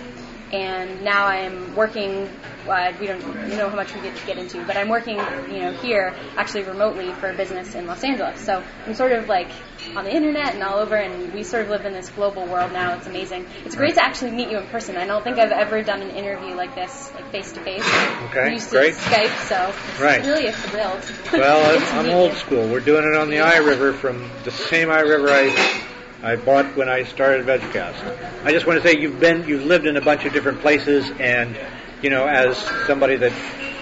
and 0.53 1.03
now 1.03 1.27
I'm 1.27 1.75
working. 1.75 2.29
Uh, 2.67 2.93
we 2.99 3.07
don't 3.07 3.21
know 3.49 3.69
how 3.69 3.75
much 3.75 3.93
we 3.95 4.01
get 4.01 4.15
to 4.15 4.25
get 4.27 4.37
into, 4.37 4.63
but 4.65 4.77
I'm 4.77 4.87
working, 4.87 5.17
you 5.51 5.61
know, 5.61 5.73
here 5.73 6.13
actually 6.37 6.63
remotely 6.63 7.11
for 7.13 7.29
a 7.29 7.35
business 7.35 7.73
in 7.73 7.87
Los 7.87 8.03
Angeles. 8.03 8.39
So 8.39 8.63
I'm 8.85 8.93
sort 8.93 9.13
of 9.13 9.27
like 9.27 9.49
on 9.95 10.05
the 10.05 10.15
internet 10.15 10.53
and 10.53 10.63
all 10.63 10.79
over, 10.79 10.95
and 10.95 11.33
we 11.33 11.43
sort 11.43 11.63
of 11.63 11.69
live 11.69 11.85
in 11.85 11.93
this 11.93 12.09
global 12.09 12.45
world 12.45 12.71
now. 12.71 12.95
It's 12.95 13.07
amazing. 13.07 13.45
It's 13.65 13.75
great 13.75 13.95
to 13.95 14.03
actually 14.03 14.31
meet 14.31 14.49
you 14.49 14.57
in 14.57 14.67
person. 14.67 14.95
I 14.97 15.05
don't 15.05 15.23
think 15.23 15.37
I've 15.37 15.51
ever 15.51 15.81
done 15.83 16.01
an 16.01 16.11
interview 16.11 16.55
like 16.55 16.75
this, 16.75 17.11
like 17.15 17.29
face 17.31 17.51
to 17.53 17.63
face. 17.63 17.83
Okay, 18.29 18.39
I'm 18.41 18.53
used 18.53 18.69
to 18.69 18.77
great. 18.77 18.93
Skype, 18.95 19.47
so 19.47 19.73
it's 19.91 19.99
Right. 19.99 20.25
really 20.25 20.47
a 20.47 20.53
thrill. 20.53 20.97
Well, 21.33 21.79
I'm 21.99 22.09
old 22.09 22.31
you. 22.31 22.37
school. 22.37 22.67
We're 22.67 22.79
doing 22.79 23.03
it 23.05 23.17
on 23.17 23.29
the 23.29 23.37
iRiver 23.37 23.93
from 23.93 24.29
the 24.43 24.51
same 24.51 24.89
iRiver 24.89 25.29
I 25.29 25.81
I 26.23 26.35
bought 26.35 26.77
when 26.77 26.87
I 26.87 27.03
started 27.03 27.45
VegCast. 27.47 28.45
I 28.45 28.51
just 28.51 28.67
want 28.67 28.81
to 28.81 28.87
say 28.87 28.95
you've 28.99 29.19
been 29.19 29.47
you've 29.47 29.65
lived 29.65 29.87
in 29.87 29.97
a 29.97 30.01
bunch 30.01 30.25
of 30.25 30.33
different 30.33 30.59
places, 30.61 31.09
and 31.19 31.57
you 32.01 32.09
know, 32.11 32.27
as 32.27 32.57
somebody 32.85 33.15
that 33.17 33.31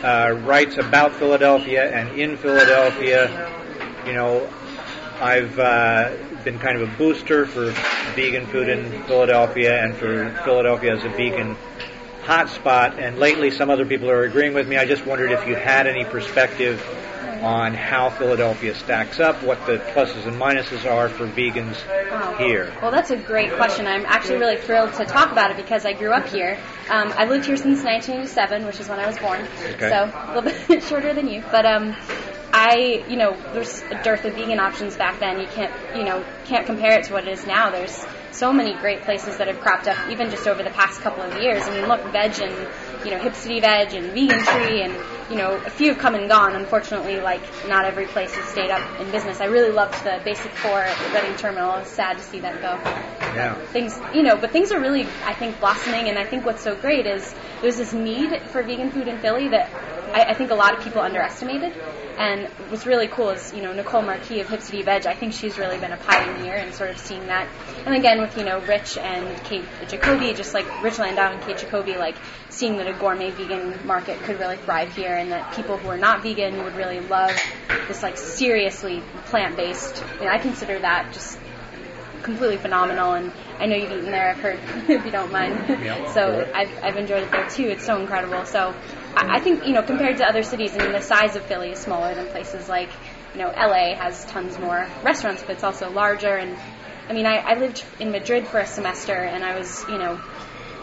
uh, 0.03 0.31
writes 0.39 0.77
about 0.77 1.13
Philadelphia 1.15 1.91
and 1.91 2.17
in 2.17 2.37
Philadelphia, 2.37 3.51
you 4.05 4.13
know, 4.13 4.47
I've 5.21 5.59
uh, 5.59 6.15
been 6.43 6.59
kind 6.59 6.81
of 6.81 6.89
a 6.93 6.97
booster 6.97 7.45
for 7.45 7.71
vegan 8.15 8.45
food 8.47 8.69
in 8.69 9.03
Philadelphia 9.03 9.83
and 9.83 9.95
for 9.95 10.33
Philadelphia 10.43 10.93
as 10.95 11.03
a 11.03 11.09
vegan 11.09 11.57
hotspot. 12.23 12.97
And 12.97 13.17
lately, 13.19 13.51
some 13.51 13.69
other 13.69 13.85
people 13.85 14.09
are 14.09 14.23
agreeing 14.23 14.53
with 14.53 14.67
me. 14.67 14.77
I 14.77 14.85
just 14.85 15.05
wondered 15.05 15.31
if 15.31 15.45
you 15.47 15.55
had 15.55 15.87
any 15.87 16.05
perspective 16.05 16.81
on 17.41 17.73
how 17.73 18.09
Philadelphia 18.09 18.75
stacks 18.75 19.19
up, 19.19 19.41
what 19.43 19.65
the 19.65 19.77
pluses 19.93 20.25
and 20.25 20.35
minuses 20.35 20.89
are 20.89 21.09
for 21.09 21.25
vegans 21.27 21.77
Wow. 22.11 22.35
here. 22.37 22.73
Well, 22.81 22.91
that's 22.91 23.11
a 23.11 23.17
great 23.17 23.53
question. 23.53 23.87
I'm 23.87 24.05
actually 24.05 24.37
really 24.39 24.57
thrilled 24.57 24.93
to 24.93 25.05
talk 25.05 25.31
about 25.31 25.51
it 25.51 25.57
because 25.57 25.85
I 25.85 25.93
grew 25.93 26.11
up 26.11 26.27
here. 26.27 26.57
Um, 26.89 27.13
I've 27.15 27.29
lived 27.29 27.45
here 27.45 27.55
since 27.55 27.83
1987, 27.83 28.65
which 28.65 28.79
is 28.79 28.89
when 28.89 28.99
I 28.99 29.05
was 29.05 29.17
born. 29.19 29.47
Okay. 29.75 29.89
So 29.89 30.11
a 30.13 30.33
little 30.33 30.51
bit 30.67 30.83
shorter 30.83 31.13
than 31.13 31.27
you, 31.27 31.43
but 31.51 31.65
um, 31.65 31.95
I, 32.51 33.03
you 33.07 33.15
know, 33.17 33.37
there's 33.53 33.81
a 33.83 34.01
dearth 34.03 34.25
of 34.25 34.33
vegan 34.33 34.59
options 34.59 34.97
back 34.97 35.19
then. 35.19 35.39
You 35.39 35.47
can't, 35.47 35.73
you 35.97 36.03
know, 36.03 36.25
can't 36.45 36.65
compare 36.65 36.97
it 36.99 37.05
to 37.05 37.13
what 37.13 37.27
it 37.27 37.31
is 37.31 37.45
now. 37.45 37.69
There's 37.69 38.05
so 38.31 38.51
many 38.51 38.73
great 38.75 39.01
places 39.03 39.37
that 39.37 39.47
have 39.47 39.59
cropped 39.59 39.87
up 39.87 39.97
even 40.11 40.29
just 40.29 40.47
over 40.47 40.63
the 40.63 40.69
past 40.71 41.01
couple 41.01 41.23
of 41.23 41.41
years. 41.41 41.63
I 41.63 41.71
mean, 41.71 41.87
look, 41.87 42.01
Vedge 42.11 42.39
and 42.39 42.53
you 43.05 43.11
know, 43.11 43.19
Hip 43.19 43.35
City 43.35 43.59
Veg 43.59 43.93
and 43.93 44.11
Vegan 44.13 44.43
Tree, 44.43 44.81
and 44.83 44.93
you 45.31 45.37
know, 45.37 45.55
a 45.65 45.69
few 45.69 45.89
have 45.89 45.99
come 45.99 46.15
and 46.15 46.27
gone. 46.27 46.55
Unfortunately, 46.55 47.19
like 47.19 47.41
not 47.67 47.85
every 47.85 48.07
place 48.07 48.33
has 48.33 48.45
stayed 48.45 48.71
up 48.71 48.81
in 48.99 49.11
business. 49.11 49.41
I 49.41 49.45
really 49.45 49.71
loved 49.71 50.03
the 50.03 50.19
Basic 50.25 50.51
Four 50.51 50.81
at 50.81 50.97
the 50.97 51.19
Reading 51.21 51.35
Terminal. 51.37 51.77
It's 51.77 51.91
sad 51.91 52.17
to 52.17 52.23
see 52.23 52.39
that 52.39 52.61
go 52.61 52.77
Yeah. 53.35 53.53
things 53.65 53.99
you 54.13 54.23
know 54.23 54.35
but 54.35 54.51
things 54.51 54.71
are 54.71 54.79
really 54.81 55.05
i 55.23 55.35
think 55.35 55.59
blossoming 55.59 56.09
and 56.09 56.17
i 56.17 56.25
think 56.25 56.45
what's 56.45 56.63
so 56.63 56.75
great 56.75 57.05
is 57.05 57.35
there's 57.61 57.77
this 57.77 57.93
need 57.93 58.31
for 58.49 58.63
vegan 58.63 58.89
food 58.89 59.07
in 59.07 59.19
philly 59.19 59.49
that 59.49 59.69
I, 60.13 60.25
I 60.29 60.33
think 60.33 60.51
a 60.51 60.55
lot 60.55 60.77
of 60.77 60.83
people 60.83 61.01
underestimated. 61.01 61.73
And 62.17 62.47
what's 62.69 62.85
really 62.85 63.07
cool 63.07 63.29
is 63.29 63.53
you 63.53 63.61
know 63.61 63.71
nicole 63.71 64.01
marquis 64.01 64.41
of 64.41 64.49
hip 64.49 64.61
city 64.61 64.81
veg 64.83 65.07
i 65.07 65.13
think 65.13 65.31
she's 65.33 65.57
really 65.57 65.77
been 65.77 65.93
a 65.93 65.97
pioneer 65.97 66.55
in 66.55 66.73
sort 66.73 66.89
of 66.89 66.97
seeing 66.97 67.25
that. 67.27 67.47
And 67.85 67.95
again 67.95 68.19
with 68.19 68.37
you 68.37 68.43
know 68.43 68.59
rich 68.59 68.97
and 68.97 69.41
kate 69.45 69.63
jacoby 69.87 70.33
just 70.33 70.53
like 70.53 70.65
rich 70.83 70.99
landau 70.99 71.31
and 71.31 71.41
kate 71.41 71.57
jacoby 71.57 71.95
like 71.95 72.15
seeing 72.49 72.77
that 72.77 72.87
a 72.87 72.93
gourmet 72.93 73.31
vegan 73.31 73.87
market 73.87 74.19
could 74.23 74.37
really 74.37 74.57
thrive 74.57 74.93
here 74.93 75.15
and 75.15 75.31
that 75.31 75.53
people 75.53 75.77
who 75.77 75.87
are 75.89 75.97
not 75.97 76.21
vegan 76.21 76.61
would 76.63 76.75
really 76.75 76.99
love 76.99 77.31
this 77.87 78.03
like 78.03 78.17
seriously 78.17 79.01
plant-based. 79.27 80.03
You 80.19 80.25
know 80.25 80.31
i 80.31 80.39
consider 80.39 80.77
that 80.79 81.13
just 81.13 81.39
completely 82.23 82.57
phenomenal 82.57 83.13
and 83.13 83.31
I 83.59 83.65
know 83.65 83.75
you've 83.75 83.91
eaten 83.91 84.11
there 84.11 84.29
I've 84.29 84.39
heard 84.39 84.59
if 84.89 85.05
you 85.05 85.11
don't 85.11 85.31
mind 85.31 85.53
Yeah, 85.83 86.05
so 86.13 86.33
sure. 86.33 86.55
I've, 86.55 86.83
I've 86.83 86.97
enjoyed 86.97 87.23
it 87.23 87.31
there 87.31 87.47
too 87.49 87.67
it's 87.69 87.85
so 87.85 87.99
incredible 87.99 88.45
so 88.45 88.73
I, 89.15 89.37
I 89.37 89.39
think 89.39 89.65
you 89.65 89.73
know 89.73 89.81
compared 89.81 90.17
to 90.17 90.25
other 90.25 90.43
cities 90.43 90.75
I 90.75 90.83
mean 90.83 90.91
the 90.91 91.01
size 91.01 91.35
of 91.35 91.43
Philly 91.43 91.71
is 91.71 91.79
smaller 91.79 92.13
than 92.15 92.27
places 92.27 92.69
like 92.69 92.89
you 93.33 93.39
know 93.39 93.49
LA 93.49 93.95
has 93.95 94.25
tons 94.25 94.57
more 94.57 94.87
restaurants 95.03 95.41
but 95.41 95.51
it's 95.51 95.63
also 95.63 95.89
larger 95.89 96.35
and 96.35 96.57
I 97.09 97.13
mean 97.13 97.25
I, 97.25 97.37
I 97.37 97.59
lived 97.59 97.83
in 97.99 98.11
Madrid 98.11 98.47
for 98.47 98.59
a 98.59 98.65
semester 98.65 99.13
and 99.13 99.43
I 99.43 99.57
was 99.57 99.85
you 99.89 99.97
know 99.97 100.19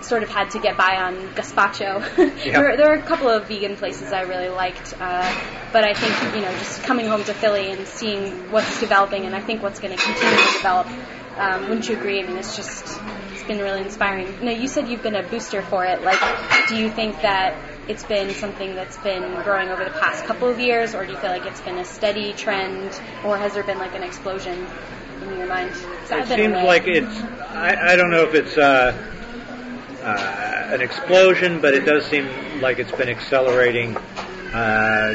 sort 0.07 0.23
of 0.23 0.29
had 0.29 0.51
to 0.51 0.59
get 0.59 0.77
by 0.77 0.97
on 0.97 1.15
gazpacho. 1.35 2.01
there, 2.17 2.77
there 2.77 2.93
are 2.93 2.99
a 2.99 3.03
couple 3.03 3.29
of 3.29 3.49
vegan 3.49 3.77
places 3.77 4.13
I 4.13 4.23
really 4.23 4.49
liked, 4.49 4.95
uh, 5.01 5.35
but 5.73 5.85
I 5.85 5.95
think 5.95 6.35
you 6.35 6.43
know 6.43 6.53
just 6.59 6.83
coming 6.83 7.07
home 7.07 7.25
to 7.25 7.35
Philly 7.35 7.71
and 7.71 7.87
seeing 7.87 8.51
what's 8.51 8.81
developing, 8.81 9.27
and 9.27 9.35
I 9.35 9.41
think 9.41 9.63
what's 9.63 9.81
going 9.81 9.97
to 9.97 10.03
continue 10.03 10.37
to 10.37 10.53
develop. 10.53 10.87
Um, 11.39 11.69
wouldn't 11.69 11.89
you 11.89 11.97
agree? 11.97 12.23
I 12.23 12.27
mean, 12.27 12.39
it's 12.39 12.57
just 12.57 13.01
it's 13.33 13.43
been 13.45 13.59
really 13.59 13.83
inspiring. 13.83 14.45
Know, 14.45 14.53
you 14.53 14.69
said 14.69 14.89
you've 14.89 15.03
been 15.03 15.17
a 15.17 15.23
booster 15.23 15.63
for 15.63 15.85
it. 15.85 16.03
Like, 16.03 16.19
do 16.69 16.77
you 16.77 16.91
think 16.91 17.21
that 17.23 17.59
it's 17.89 18.05
been 18.05 18.31
something 18.31 18.75
that's 18.75 18.97
been 18.99 19.35
growing 19.43 19.69
over 19.69 19.85
the 19.85 19.91
past 19.91 20.25
couple 20.25 20.49
of 20.49 20.59
years, 20.59 20.95
or 20.95 21.05
do 21.05 21.13
you 21.13 21.19
feel 21.19 21.31
like 21.31 21.47
it's 21.47 21.61
been 21.61 21.79
a 21.79 21.85
steady 21.85 22.33
trend, 22.33 23.01
or 23.25 23.37
has 23.37 23.55
there 23.55 23.63
been 23.63 23.79
like 23.79 23.95
an 23.95 24.03
explosion 24.03 24.67
in 25.23 25.37
your 25.37 25.47
mind? 25.47 25.73
It 26.11 26.27
seems 26.29 26.55
like 26.55 26.87
it's. 26.87 27.23
I, 27.53 27.93
I 27.93 27.97
don't 27.97 28.11
know 28.11 28.23
if 28.23 28.35
it's 28.35 28.57
uh, 28.57 28.97
uh, 30.03 30.75
an 30.75 30.81
explosion, 30.81 31.61
but 31.61 31.75
it 31.75 31.85
does 31.85 32.07
seem 32.07 32.61
like 32.61 32.79
it's 32.79 32.93
been 32.93 33.09
accelerating. 33.09 33.97
Uh, 33.97 35.15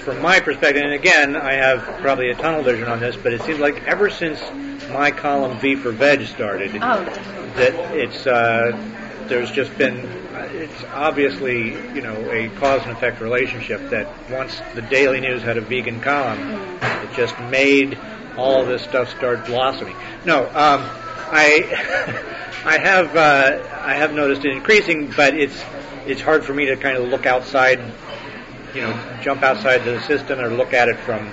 from 0.00 0.20
my 0.20 0.40
perspective, 0.40 0.82
and 0.82 0.92
again, 0.92 1.36
I 1.36 1.54
have 1.54 1.82
probably 2.00 2.30
a 2.30 2.34
tunnel 2.34 2.62
vision 2.62 2.88
on 2.88 3.00
this, 3.00 3.16
but 3.16 3.32
it 3.32 3.42
seems 3.42 3.60
like 3.60 3.82
ever 3.84 4.10
since 4.10 4.40
my 4.90 5.10
column 5.10 5.58
V 5.58 5.76
for 5.76 5.92
Veg 5.92 6.26
started, 6.26 6.70
Oh, 6.82 7.04
that 7.56 7.74
it's 7.94 8.26
uh, 8.26 8.72
there's 9.28 9.50
just 9.50 9.76
been 9.78 9.96
it's 10.52 10.84
obviously 10.92 11.72
you 11.94 12.00
know 12.02 12.16
a 12.30 12.48
cause 12.56 12.82
and 12.82 12.92
effect 12.92 13.20
relationship 13.20 13.90
that 13.90 14.08
once 14.30 14.60
the 14.74 14.82
Daily 14.82 15.20
News 15.20 15.42
had 15.42 15.56
a 15.56 15.60
vegan 15.60 16.00
column, 16.00 16.38
it 16.82 17.12
just 17.14 17.38
made 17.40 17.98
all 18.36 18.64
this 18.64 18.82
stuff 18.82 19.10
start 19.10 19.46
blossoming. 19.46 19.96
No, 20.24 20.46
um, 20.46 20.82
I 21.32 22.24
I 22.64 22.78
have 22.78 23.16
uh, 23.16 23.80
I 23.82 23.94
have 23.94 24.12
noticed 24.12 24.44
it 24.44 24.52
increasing, 24.52 25.12
but 25.16 25.34
it's 25.34 25.62
it's 26.06 26.20
hard 26.20 26.44
for 26.44 26.54
me 26.54 26.66
to 26.66 26.76
kind 26.76 26.96
of 26.96 27.08
look 27.08 27.26
outside, 27.26 27.80
you 28.74 28.82
know, 28.82 29.18
jump 29.22 29.42
outside 29.42 29.84
the 29.84 30.00
system 30.02 30.40
or 30.40 30.50
look 30.50 30.72
at 30.72 30.88
it 30.88 30.98
from 30.98 31.32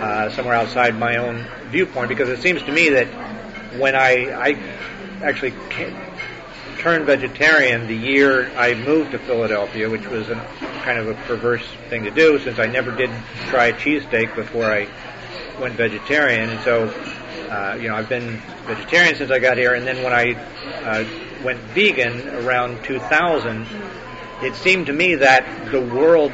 uh, 0.00 0.30
somewhere 0.30 0.54
outside 0.54 0.98
my 0.98 1.16
own 1.16 1.46
viewpoint 1.70 2.08
because 2.08 2.28
it 2.28 2.40
seems 2.40 2.62
to 2.62 2.72
me 2.72 2.88
that 2.90 3.06
when 3.78 3.94
I 3.94 4.30
I 4.32 5.22
actually 5.22 5.52
turned 6.78 7.06
vegetarian 7.06 7.86
the 7.88 7.96
year 7.96 8.50
I 8.56 8.74
moved 8.74 9.10
to 9.12 9.18
Philadelphia, 9.18 9.90
which 9.90 10.06
was 10.06 10.28
a 10.28 10.36
kind 10.84 10.98
of 10.98 11.08
a 11.08 11.14
perverse 11.26 11.66
thing 11.88 12.04
to 12.04 12.10
do 12.10 12.38
since 12.38 12.58
I 12.58 12.66
never 12.66 12.92
did 12.92 13.10
try 13.46 13.66
a 13.66 13.72
cheesesteak 13.72 14.34
before 14.34 14.64
I 14.64 14.88
went 15.60 15.74
vegetarian, 15.74 16.50
and 16.50 16.60
so 16.60 16.88
uh, 17.50 17.76
you 17.80 17.88
know 17.88 17.96
I've 17.96 18.08
been 18.08 18.40
vegetarian 18.66 19.16
since 19.16 19.30
I 19.30 19.38
got 19.38 19.56
here, 19.58 19.74
and 19.74 19.86
then 19.86 20.02
when 20.02 20.12
I 20.12 20.34
uh, 20.84 21.04
went 21.44 21.58
vegan 21.74 22.28
around 22.46 22.82
2000, 22.84 23.66
it 24.42 24.54
seemed 24.54 24.86
to 24.86 24.92
me 24.92 25.16
that 25.16 25.70
the 25.72 25.80
world, 25.80 26.32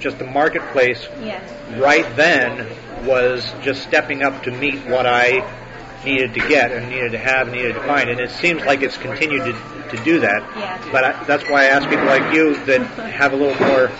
just 0.00 0.18
the 0.18 0.26
marketplace, 0.26 1.06
yeah. 1.20 1.40
right 1.78 2.16
then 2.16 2.66
was 3.04 3.52
just 3.62 3.82
stepping 3.82 4.22
up 4.22 4.42
to 4.44 4.50
meet 4.50 4.84
what 4.86 5.06
I 5.06 5.64
needed 6.04 6.34
to 6.34 6.40
get 6.40 6.72
and 6.72 6.88
needed 6.88 7.12
to 7.12 7.18
have 7.18 7.48
and 7.48 7.56
needed 7.56 7.74
to 7.74 7.80
find, 7.80 8.08
and 8.08 8.20
it 8.20 8.30
seems 8.30 8.64
like 8.64 8.82
it's 8.82 8.96
continued 8.96 9.44
to, 9.44 9.96
to 9.96 10.04
do 10.04 10.20
that. 10.20 10.42
Yeah. 10.56 10.88
But 10.92 11.04
I, 11.04 11.24
that's 11.24 11.44
why 11.44 11.62
I 11.62 11.66
ask 11.66 11.88
people 11.88 12.06
like 12.06 12.34
you 12.34 12.54
that 12.66 12.80
have 13.10 13.32
a 13.32 13.36
little 13.36 13.66
more 13.66 13.90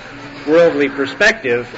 worldly 0.47 0.89
perspective, 0.89 1.69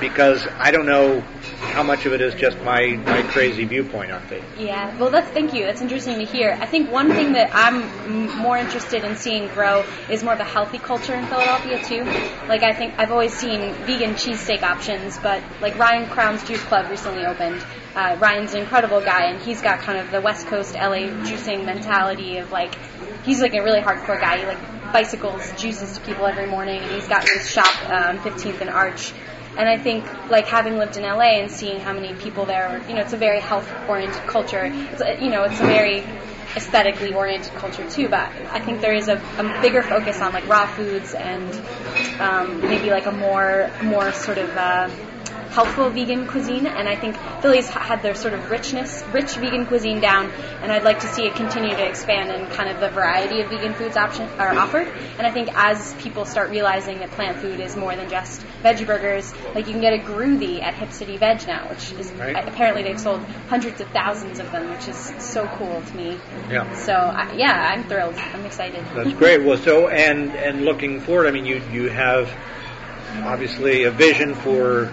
because 0.00 0.46
I 0.58 0.70
don't 0.70 0.86
know 0.86 1.20
how 1.60 1.82
much 1.82 2.06
of 2.06 2.12
it 2.12 2.20
is 2.20 2.34
just 2.34 2.58
my, 2.62 2.96
my 3.04 3.22
crazy 3.22 3.64
viewpoint 3.64 4.10
on 4.10 4.22
things. 4.26 4.44
Yeah, 4.58 4.96
well, 4.98 5.10
that's 5.10 5.28
thank 5.30 5.54
you. 5.54 5.64
That's 5.66 5.80
interesting 5.80 6.18
to 6.18 6.24
hear. 6.24 6.56
I 6.60 6.66
think 6.66 6.90
one 6.90 7.10
thing 7.10 7.32
that 7.32 7.50
I'm 7.54 7.82
m- 7.82 8.38
more 8.38 8.56
interested 8.56 9.04
in 9.04 9.16
seeing 9.16 9.46
grow 9.48 9.84
is 10.08 10.24
more 10.24 10.32
of 10.32 10.40
a 10.40 10.44
healthy 10.44 10.78
culture 10.78 11.14
in 11.14 11.26
Philadelphia 11.26 11.82
too. 11.84 12.04
Like 12.48 12.62
I 12.62 12.72
think 12.72 12.94
I've 12.98 13.12
always 13.12 13.34
seen 13.34 13.72
vegan 13.84 14.14
cheesesteak 14.14 14.62
options, 14.62 15.18
but 15.18 15.42
like 15.60 15.78
Ryan 15.78 16.08
Crown's 16.08 16.42
Juice 16.44 16.62
Club 16.64 16.90
recently 16.90 17.24
opened. 17.24 17.64
Uh, 17.94 18.16
Ryan's 18.20 18.54
an 18.54 18.62
incredible 18.62 19.00
guy, 19.00 19.30
and 19.30 19.40
he's 19.42 19.60
got 19.60 19.80
kind 19.80 19.98
of 19.98 20.10
the 20.10 20.20
West 20.20 20.46
Coast 20.46 20.74
LA 20.74 21.10
juicing 21.24 21.64
mentality 21.64 22.38
of 22.38 22.50
like 22.50 22.74
he's 23.24 23.40
like 23.40 23.54
a 23.54 23.62
really 23.62 23.80
hardcore 23.80 24.20
guy. 24.20 24.38
He 24.38 24.46
like 24.46 24.92
bicycles 24.92 25.52
juices 25.60 25.96
to 25.98 26.04
people 26.04 26.26
every 26.26 26.46
morning, 26.46 26.82
and 26.82 26.90
he's 26.92 27.08
got 27.08 27.28
his 27.28 27.50
shop 27.50 27.74
um, 27.90 28.18
15th 28.18 28.60
and 28.60 28.70
Arch. 28.70 29.12
And 29.60 29.68
I 29.68 29.76
think, 29.76 30.06
like 30.30 30.46
having 30.46 30.78
lived 30.78 30.96
in 30.96 31.02
LA 31.02 31.38
and 31.38 31.50
seeing 31.50 31.80
how 31.80 31.92
many 31.92 32.14
people 32.14 32.46
there, 32.46 32.66
are, 32.66 32.78
you 32.88 32.94
know, 32.94 33.02
it's 33.02 33.12
a 33.12 33.18
very 33.18 33.40
health-oriented 33.40 34.22
culture. 34.26 34.64
It's, 34.64 35.02
a- 35.02 35.22
you 35.22 35.28
know, 35.28 35.42
it's 35.44 35.60
a 35.60 35.64
very 35.66 36.02
aesthetically 36.56 37.12
oriented 37.12 37.52
culture 37.56 37.86
too. 37.90 38.08
But 38.08 38.32
I 38.52 38.60
think 38.60 38.80
there 38.80 38.94
is 38.94 39.08
a, 39.08 39.16
a 39.36 39.60
bigger 39.60 39.82
focus 39.82 40.22
on 40.22 40.32
like 40.32 40.48
raw 40.48 40.64
foods 40.66 41.12
and 41.12 41.52
um, 42.20 42.60
maybe 42.62 42.88
like 42.88 43.04
a 43.04 43.12
more 43.12 43.70
more 43.82 44.12
sort 44.12 44.38
of 44.38 44.48
uh, 44.56 44.88
healthful 45.50 45.90
vegan 45.90 46.26
cuisine. 46.26 46.66
And 46.66 46.88
I 46.88 46.96
think 46.96 47.16
Philly's 47.42 47.68
had 47.68 48.02
their 48.02 48.14
sort 48.14 48.34
of 48.34 48.50
richness, 48.50 49.02
rich 49.12 49.34
vegan 49.36 49.66
cuisine 49.66 50.00
down, 50.00 50.30
and 50.62 50.70
I'd 50.70 50.84
like 50.84 51.00
to 51.00 51.06
see 51.08 51.26
it 51.26 51.34
continue 51.34 51.70
to 51.70 51.86
expand 51.88 52.30
in 52.30 52.46
kind 52.50 52.68
of 52.70 52.80
the 52.80 52.88
variety 52.90 53.40
of 53.40 53.50
vegan 53.50 53.74
foods 53.74 53.96
option 53.96 54.28
are 54.38 54.54
offered. 54.54 54.88
And 55.18 55.26
I 55.26 55.30
think 55.30 55.48
as 55.54 55.94
people 55.94 56.24
start 56.24 56.50
realizing 56.50 56.98
that 57.00 57.10
plant 57.12 57.38
food 57.38 57.60
is 57.60 57.76
more 57.76 57.94
than 57.94 58.08
just 58.08 58.44
veggie 58.62 58.86
burgers, 58.86 59.32
like 59.54 59.66
you 59.66 59.72
can 59.72 59.80
get 59.80 59.92
a 59.92 59.98
groovy 59.98 60.62
at 60.62 60.74
Hip 60.74 60.92
City 60.92 61.16
Veg 61.16 61.46
now, 61.46 61.68
which 61.68 61.92
is 61.92 62.10
Right. 62.12 62.36
apparently 62.48 62.82
they've 62.82 63.00
sold 63.00 63.20
hundreds 63.48 63.80
of 63.80 63.88
thousands 63.88 64.38
of 64.40 64.50
them, 64.52 64.70
which 64.70 64.88
is 64.88 65.12
so 65.18 65.46
cool 65.56 65.80
to 65.80 65.96
me. 65.96 66.18
Yeah. 66.50 66.72
So 66.74 66.92
I, 66.92 67.32
yeah, 67.34 67.70
I'm 67.72 67.84
thrilled. 67.84 68.14
I'm 68.16 68.44
excited. 68.44 68.84
That's 68.94 69.12
great. 69.14 69.42
Well, 69.42 69.56
so 69.58 69.88
and 69.88 70.30
and 70.34 70.64
looking 70.64 71.00
forward, 71.00 71.26
I 71.26 71.30
mean, 71.30 71.46
you 71.46 71.62
you 71.72 71.88
have 71.88 72.30
obviously 73.24 73.84
a 73.84 73.90
vision 73.90 74.34
for 74.34 74.92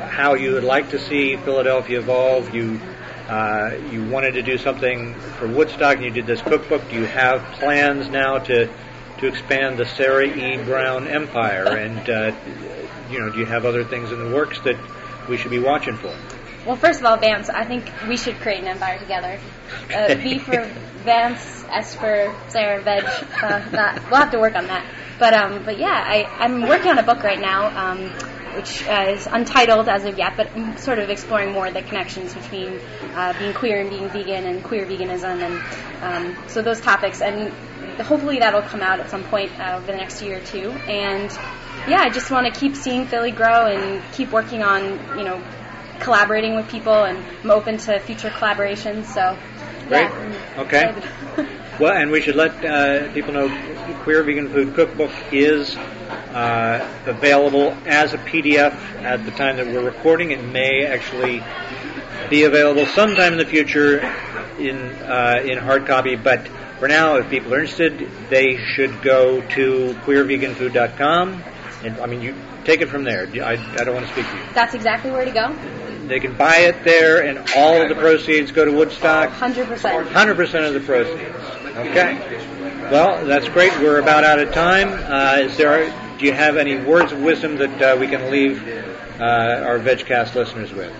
how 0.00 0.34
you 0.34 0.52
would 0.52 0.64
like 0.64 0.90
to 0.90 0.98
see 0.98 1.36
Philadelphia 1.36 1.98
evolve. 1.98 2.54
You 2.54 2.80
uh, 3.28 3.78
you 3.90 4.04
wanted 4.08 4.32
to 4.32 4.42
do 4.42 4.58
something 4.58 5.14
for 5.38 5.46
Woodstock, 5.46 5.96
and 5.96 6.04
you 6.04 6.10
did 6.10 6.26
this 6.26 6.42
cookbook. 6.42 6.88
Do 6.90 6.96
you 6.96 7.06
have 7.06 7.42
plans 7.58 8.08
now 8.08 8.38
to 8.38 8.68
to 9.18 9.26
expand 9.26 9.78
the 9.78 9.86
Sarah 9.86 10.26
E. 10.26 10.56
Brown 10.64 11.06
empire? 11.06 11.76
And 11.76 12.10
uh, 12.10 12.32
you 13.10 13.20
know, 13.20 13.30
do 13.30 13.38
you 13.38 13.46
have 13.46 13.64
other 13.64 13.84
things 13.84 14.12
in 14.12 14.18
the 14.18 14.34
works 14.34 14.60
that 14.60 14.76
we 15.28 15.36
should 15.36 15.50
be 15.50 15.58
watching 15.58 15.96
for? 15.96 16.14
Well, 16.66 16.76
first 16.76 17.00
of 17.00 17.06
all, 17.06 17.16
Vance, 17.16 17.48
I 17.48 17.64
think 17.64 17.90
we 18.06 18.16
should 18.16 18.36
create 18.36 18.60
an 18.60 18.68
empire 18.68 18.98
together. 18.98 19.40
Uh, 19.94 20.14
v 20.14 20.38
for 20.38 20.64
Vance, 21.04 21.64
S 21.70 21.94
for 21.94 22.34
Sarah, 22.48 22.82
Veg. 22.82 23.04
Uh, 23.04 23.70
that, 23.70 24.02
we'll 24.10 24.20
have 24.20 24.30
to 24.32 24.38
work 24.38 24.54
on 24.54 24.66
that. 24.66 24.84
But 25.18 25.34
um, 25.34 25.64
but 25.64 25.78
yeah, 25.78 26.04
I, 26.06 26.24
I'm 26.38 26.62
working 26.62 26.90
on 26.90 26.98
a 26.98 27.02
book 27.02 27.22
right 27.22 27.40
now, 27.40 27.68
um, 27.76 28.10
which 28.54 28.86
uh, 28.86 29.06
is 29.10 29.26
untitled 29.26 29.88
as 29.88 30.04
of 30.04 30.18
yet, 30.18 30.34
but 30.36 30.50
I'm 30.54 30.76
sort 30.76 30.98
of 30.98 31.10
exploring 31.10 31.52
more 31.52 31.70
the 31.70 31.82
connections 31.82 32.34
between 32.34 32.80
uh, 33.14 33.38
being 33.38 33.54
queer 33.54 33.80
and 33.80 33.90
being 33.90 34.08
vegan 34.08 34.46
and 34.46 34.62
queer 34.62 34.86
veganism, 34.86 35.42
and 35.42 36.36
um, 36.36 36.48
so 36.48 36.62
those 36.62 36.80
topics. 36.80 37.20
And 37.20 37.52
hopefully 38.02 38.38
that'll 38.38 38.62
come 38.62 38.82
out 38.82 39.00
at 39.00 39.10
some 39.10 39.24
point 39.24 39.52
uh, 39.60 39.76
over 39.76 39.86
the 39.86 39.96
next 39.96 40.22
year 40.22 40.38
or 40.38 40.44
two. 40.44 40.70
And 40.70 41.30
yeah, 41.88 42.00
I 42.00 42.10
just 42.10 42.30
want 42.30 42.52
to 42.52 42.58
keep 42.58 42.76
seeing 42.76 43.06
Philly 43.06 43.30
grow 43.30 43.66
and 43.66 44.02
keep 44.12 44.30
working 44.30 44.62
on 44.62 44.82
you 45.18 45.24
know 45.24 45.42
collaborating 46.00 46.56
with 46.56 46.68
people, 46.68 47.04
and 47.04 47.18
I'm 47.44 47.50
open 47.50 47.78
to 47.78 48.00
future 48.00 48.30
collaborations. 48.30 49.04
So, 49.06 49.38
Great. 49.88 50.02
yeah. 50.02 50.42
I'm 50.56 50.66
Okay. 50.66 51.46
Well, 51.80 51.96
and 51.96 52.10
we 52.10 52.20
should 52.20 52.36
let 52.36 52.62
uh, 52.62 53.10
people 53.14 53.32
know 53.32 53.48
Queer 54.02 54.22
Vegan 54.22 54.50
Food 54.50 54.74
Cookbook 54.74 55.10
is 55.32 55.74
uh, 55.76 56.86
available 57.06 57.74
as 57.86 58.12
a 58.12 58.18
PDF 58.18 58.74
at 59.02 59.24
the 59.24 59.30
time 59.30 59.56
that 59.56 59.66
we're 59.66 59.82
recording. 59.82 60.30
It 60.30 60.44
may 60.44 60.84
actually 60.84 61.42
be 62.28 62.44
available 62.44 62.84
sometime 62.84 63.32
in 63.32 63.38
the 63.38 63.46
future 63.46 64.00
in 64.58 64.76
uh, 64.76 65.40
in 65.42 65.56
hard 65.56 65.86
copy, 65.86 66.16
but 66.16 66.46
for 66.78 66.86
now, 66.86 67.16
if 67.16 67.30
people 67.30 67.54
are 67.54 67.60
interested, 67.60 68.10
they 68.28 68.58
should 68.58 69.00
go 69.00 69.40
to 69.40 69.96
queerveganfood.com. 70.04 71.42
And 71.84 71.98
I 71.98 72.06
mean, 72.06 72.20
you 72.20 72.34
take 72.64 72.80
it 72.80 72.88
from 72.88 73.04
there. 73.04 73.26
I, 73.42 73.52
I 73.52 73.84
don't 73.84 73.94
want 73.94 74.06
to 74.06 74.12
speak 74.12 74.26
to 74.26 74.36
you. 74.36 74.42
That's 74.54 74.74
exactly 74.74 75.10
where 75.10 75.24
to 75.24 75.30
go. 75.30 75.54
They 76.06 76.20
can 76.20 76.36
buy 76.36 76.56
it 76.56 76.82
there, 76.84 77.24
and 77.24 77.38
all 77.56 77.80
of 77.80 77.88
the 77.88 77.94
proceeds 77.94 78.50
go 78.50 78.64
to 78.64 78.72
Woodstock. 78.72 79.30
Hundred 79.30 79.68
percent. 79.68 80.08
100% 80.08 80.66
of 80.66 80.74
the 80.74 80.80
proceeds. 80.80 81.76
Okay. 81.76 82.18
Well, 82.90 83.24
that's 83.24 83.48
great. 83.48 83.72
We're 83.78 84.00
about 84.00 84.24
out 84.24 84.40
of 84.40 84.52
time. 84.52 84.88
Uh, 84.88 85.44
is 85.44 85.56
there, 85.56 85.94
do 86.18 86.24
you 86.26 86.32
have 86.32 86.56
any 86.56 86.76
words 86.76 87.12
of 87.12 87.22
wisdom 87.22 87.56
that 87.58 87.82
uh, 87.82 87.96
we 87.96 88.08
can 88.08 88.30
leave 88.30 88.66
uh, 89.20 89.64
our 89.64 89.78
VegCast 89.78 90.34
listeners 90.34 90.72
with? 90.72 90.92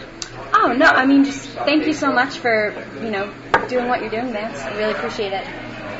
Oh 0.53 0.73
no, 0.73 0.87
I 0.87 1.07
mean 1.07 1.25
just 1.25 1.49
thank 1.51 1.87
you 1.87 1.93
so 1.93 2.12
much 2.12 2.38
for 2.38 2.75
you 3.03 3.11
know 3.11 3.33
doing 3.69 3.88
what 3.88 4.01
you're 4.01 4.11
doing, 4.11 4.33
Vance. 4.33 4.59
I 4.59 4.77
really 4.77 4.93
appreciate 4.93 5.33
it. 5.33 5.47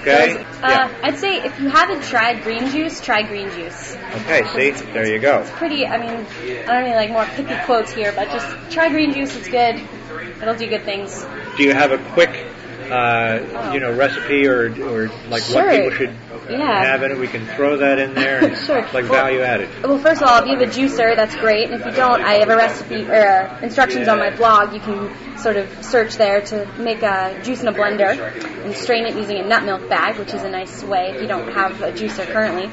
Okay? 0.01 0.37
Uh, 0.39 0.45
Yeah. 0.63 1.01
I'd 1.03 1.19
say 1.19 1.37
if 1.43 1.59
you 1.61 1.69
haven't 1.69 2.03
tried 2.05 2.43
green 2.43 2.71
juice, 2.71 3.01
try 3.01 3.23
green 3.23 3.51
juice. 3.51 3.97
Okay, 4.15 4.43
see? 4.55 4.85
There 4.93 5.07
you 5.07 5.19
go. 5.19 5.41
It's 5.41 5.51
pretty. 5.51 5.87
I 5.87 5.99
mean, 5.99 6.11
I 6.11 6.67
don't 6.67 6.85
really 6.85 6.95
like 6.97 7.11
more 7.11 7.25
pithy 7.25 7.55
quotes 7.65 7.93
here, 7.93 8.13
but 8.13 8.31
just 8.31 8.73
try 8.73 8.89
green 8.89 9.13
juice. 9.13 9.37
It's 9.37 9.49
good. 9.49 9.81
It'll 10.41 10.55
do 10.55 10.67
good 10.69 10.85
things. 10.85 11.25
Do 11.57 11.63
you 11.65 11.75
have 11.75 11.93
a 11.93 11.99
quick, 12.13 12.31
uh, 12.91 13.71
you 13.75 13.81
know, 13.81 13.93
recipe 13.93 14.47
or, 14.47 14.67
or 14.83 15.09
like 15.29 15.43
what 15.45 15.71
people 15.71 15.91
should 15.91 16.15
Yeah. 16.51 16.85
have 16.85 17.03
in 17.03 17.13
it? 17.13 17.19
We 17.19 17.29
can 17.29 17.47
throw 17.47 17.77
that 17.79 17.99
in 17.99 18.15
there. 18.15 18.45
and 18.45 18.57
Sure. 18.67 18.79
It's 18.79 18.95
like 18.95 19.05
Well- 19.05 19.15
value 19.15 19.41
added. 19.41 19.69
Well, 19.83 19.99
first 19.99 20.23
of 20.23 20.29
all, 20.29 20.43
if 20.43 20.47
you 20.47 20.59
have 20.59 20.63
a 20.63 20.71
juicer, 20.73 21.17
that's 21.17 21.35
great. 21.37 21.71
And 21.71 21.81
if 21.81 21.87
you 21.87 21.93
don't, 21.93 22.21
I 22.23 22.35
have 22.35 22.49
a 22.49 22.57
recipe 22.57 23.05
or 23.09 23.15
uh, 23.29 23.61
instructions 23.63 24.09
on 24.09 24.19
my 24.19 24.35
blog. 24.35 24.73
You 24.75 24.81
can 24.81 25.39
sort 25.39 25.57
of 25.57 25.85
search 25.85 26.17
there 26.17 26.41
to 26.43 26.67
make 26.79 27.03
a 27.03 27.41
juice 27.43 27.63
in 27.63 27.69
a 27.69 27.73
blender 27.73 28.11
and 28.65 28.75
strain 28.75 29.07
it 29.07 29.15
using 29.17 29.39
a 29.39 29.47
nut 29.47 29.65
milk 29.65 29.89
bag, 29.89 30.19
which 30.19 30.35
is 30.35 30.43
a 30.43 30.51
nice 30.51 30.83
way 30.85 31.13
if 31.15 31.23
you 31.23 31.29
don't 31.29 31.53
have 31.53 31.81
a 31.83 31.93
juicer 31.93 32.27
currently. 32.27 32.65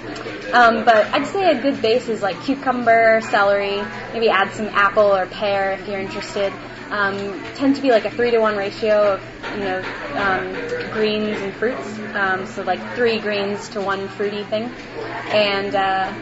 Um, 0.51 0.83
but 0.85 1.05
I'd 1.13 1.27
say 1.27 1.49
a 1.51 1.61
good 1.61 1.81
base 1.81 2.07
is 2.07 2.21
like 2.21 2.41
cucumber, 2.43 3.21
celery, 3.21 3.81
maybe 4.13 4.29
add 4.29 4.51
some 4.53 4.67
apple 4.67 5.15
or 5.15 5.25
pear 5.27 5.71
if 5.73 5.87
you're 5.87 5.99
interested. 5.99 6.51
Um, 6.91 7.43
tend 7.55 7.75
to 7.75 7.81
be 7.81 7.91
like 7.91 8.05
a 8.05 8.11
three 8.11 8.31
to 8.31 8.39
one 8.39 8.55
ratio 8.55 9.13
of 9.13 9.23
you 9.55 9.63
know 9.63 9.83
um, 10.15 10.55
greens 10.91 11.41
and 11.41 11.53
fruits. 11.53 11.99
Um, 12.13 12.45
so 12.45 12.63
like 12.63 12.79
three 12.95 13.19
greens 13.19 13.69
to 13.69 13.81
one 13.81 14.07
fruity 14.07 14.43
thing, 14.43 14.71
and 15.31 15.75
uh, 15.75 16.13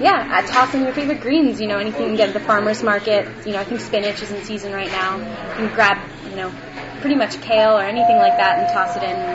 yeah, 0.00 0.26
uh, 0.30 0.42
toss 0.42 0.74
in 0.74 0.82
your 0.82 0.92
favorite 0.92 1.20
greens. 1.20 1.60
You 1.60 1.68
know 1.68 1.78
anything 1.78 2.02
you 2.02 2.08
can 2.08 2.16
get 2.16 2.28
at 2.28 2.34
the 2.34 2.40
farmers 2.40 2.82
market. 2.82 3.26
You 3.46 3.52
know 3.52 3.60
I 3.60 3.64
think 3.64 3.80
spinach 3.80 4.22
is 4.22 4.30
in 4.30 4.42
season 4.42 4.72
right 4.72 4.90
now. 4.90 5.18
You 5.18 5.54
can 5.54 5.68
grab 5.68 5.98
you 6.24 6.36
know 6.36 6.52
pretty 7.00 7.16
much 7.16 7.40
kale 7.40 7.76
or 7.76 7.82
anything 7.82 8.16
like 8.16 8.36
that 8.36 8.58
and 8.58 8.68
toss 8.68 8.96
it 8.96 9.02
in. 9.02 9.34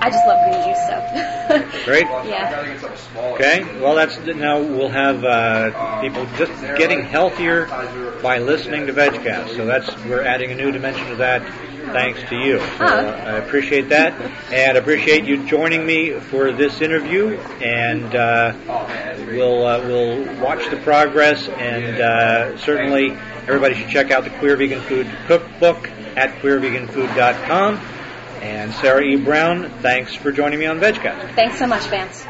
I 0.00 0.10
just 0.10 0.26
love 0.26 0.42
green 0.42 0.62
juice, 0.62 0.86
so 0.86 1.02
Great. 1.88 2.06
yeah. 2.26 2.90
Okay. 3.16 3.80
Well, 3.80 3.94
that's 3.94 4.18
now 4.18 4.60
we'll 4.60 4.90
have 4.90 5.24
uh, 5.24 6.00
people 6.02 6.26
just 6.36 6.52
getting 6.76 7.02
healthier 7.02 7.66
by 8.22 8.38
listening 8.38 8.86
to 8.88 8.92
VegCast. 8.92 9.56
So 9.56 9.64
that's 9.64 9.88
we're 10.04 10.22
adding 10.22 10.52
a 10.52 10.54
new 10.54 10.70
dimension 10.70 11.08
to 11.08 11.16
that. 11.16 11.42
Thanks 11.92 12.20
to 12.28 12.36
you. 12.36 12.58
So 12.58 12.84
uh, 12.84 13.22
I 13.26 13.32
appreciate 13.36 13.88
that, 13.88 14.12
and 14.52 14.76
appreciate 14.76 15.24
you 15.24 15.46
joining 15.46 15.86
me 15.86 16.20
for 16.20 16.52
this 16.52 16.82
interview. 16.82 17.38
And 17.62 18.14
uh, 18.14 18.52
we'll 19.28 19.66
uh, 19.66 19.80
we'll 19.86 20.42
watch 20.42 20.68
the 20.68 20.76
progress, 20.76 21.48
and 21.48 22.00
uh, 22.02 22.58
certainly 22.58 23.12
everybody 23.46 23.74
should 23.74 23.88
check 23.88 24.10
out 24.10 24.24
the 24.24 24.30
Queer 24.30 24.56
Vegan 24.56 24.82
Food 24.82 25.08
Cookbook 25.26 25.88
at 26.16 26.34
queerveganfood.com. 26.42 27.80
And 28.48 28.72
Sarah 28.76 29.02
E. 29.02 29.16
Brown, 29.16 29.70
thanks 29.82 30.14
for 30.14 30.32
joining 30.32 30.58
me 30.58 30.64
on 30.64 30.80
VegCast. 30.80 31.34
Thanks 31.34 31.58
so 31.58 31.66
much, 31.66 31.82
Vance. 31.88 32.24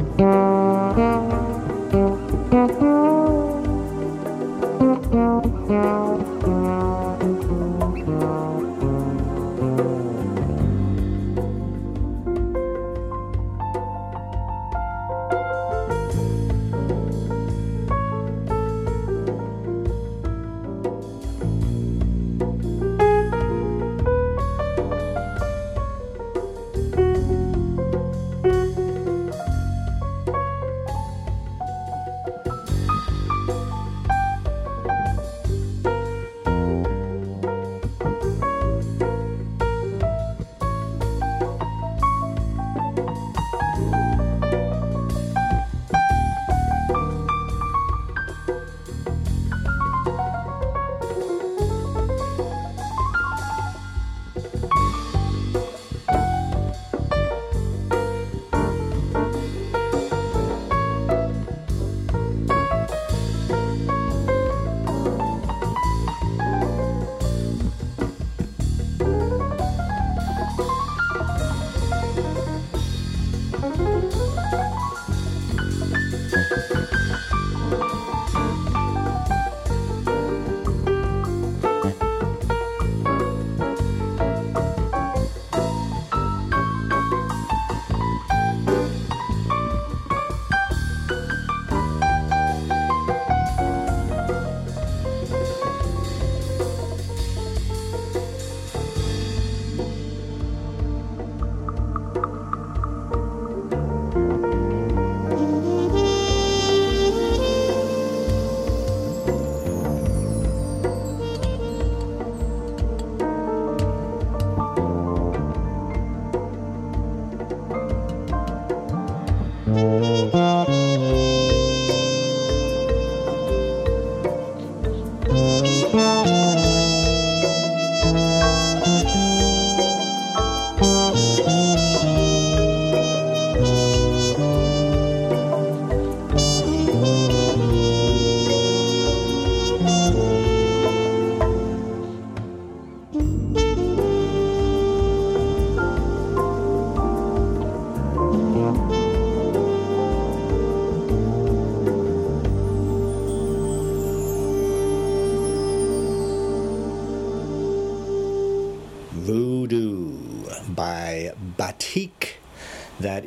Mm-hmm. 0.00 0.59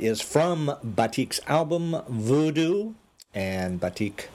Is 0.04 0.20
from 0.20 0.76
Batik's 0.84 1.39
album 1.48 1.96
Voodoo. 2.10 2.94
And 3.34 3.80
Batik, 3.80 4.28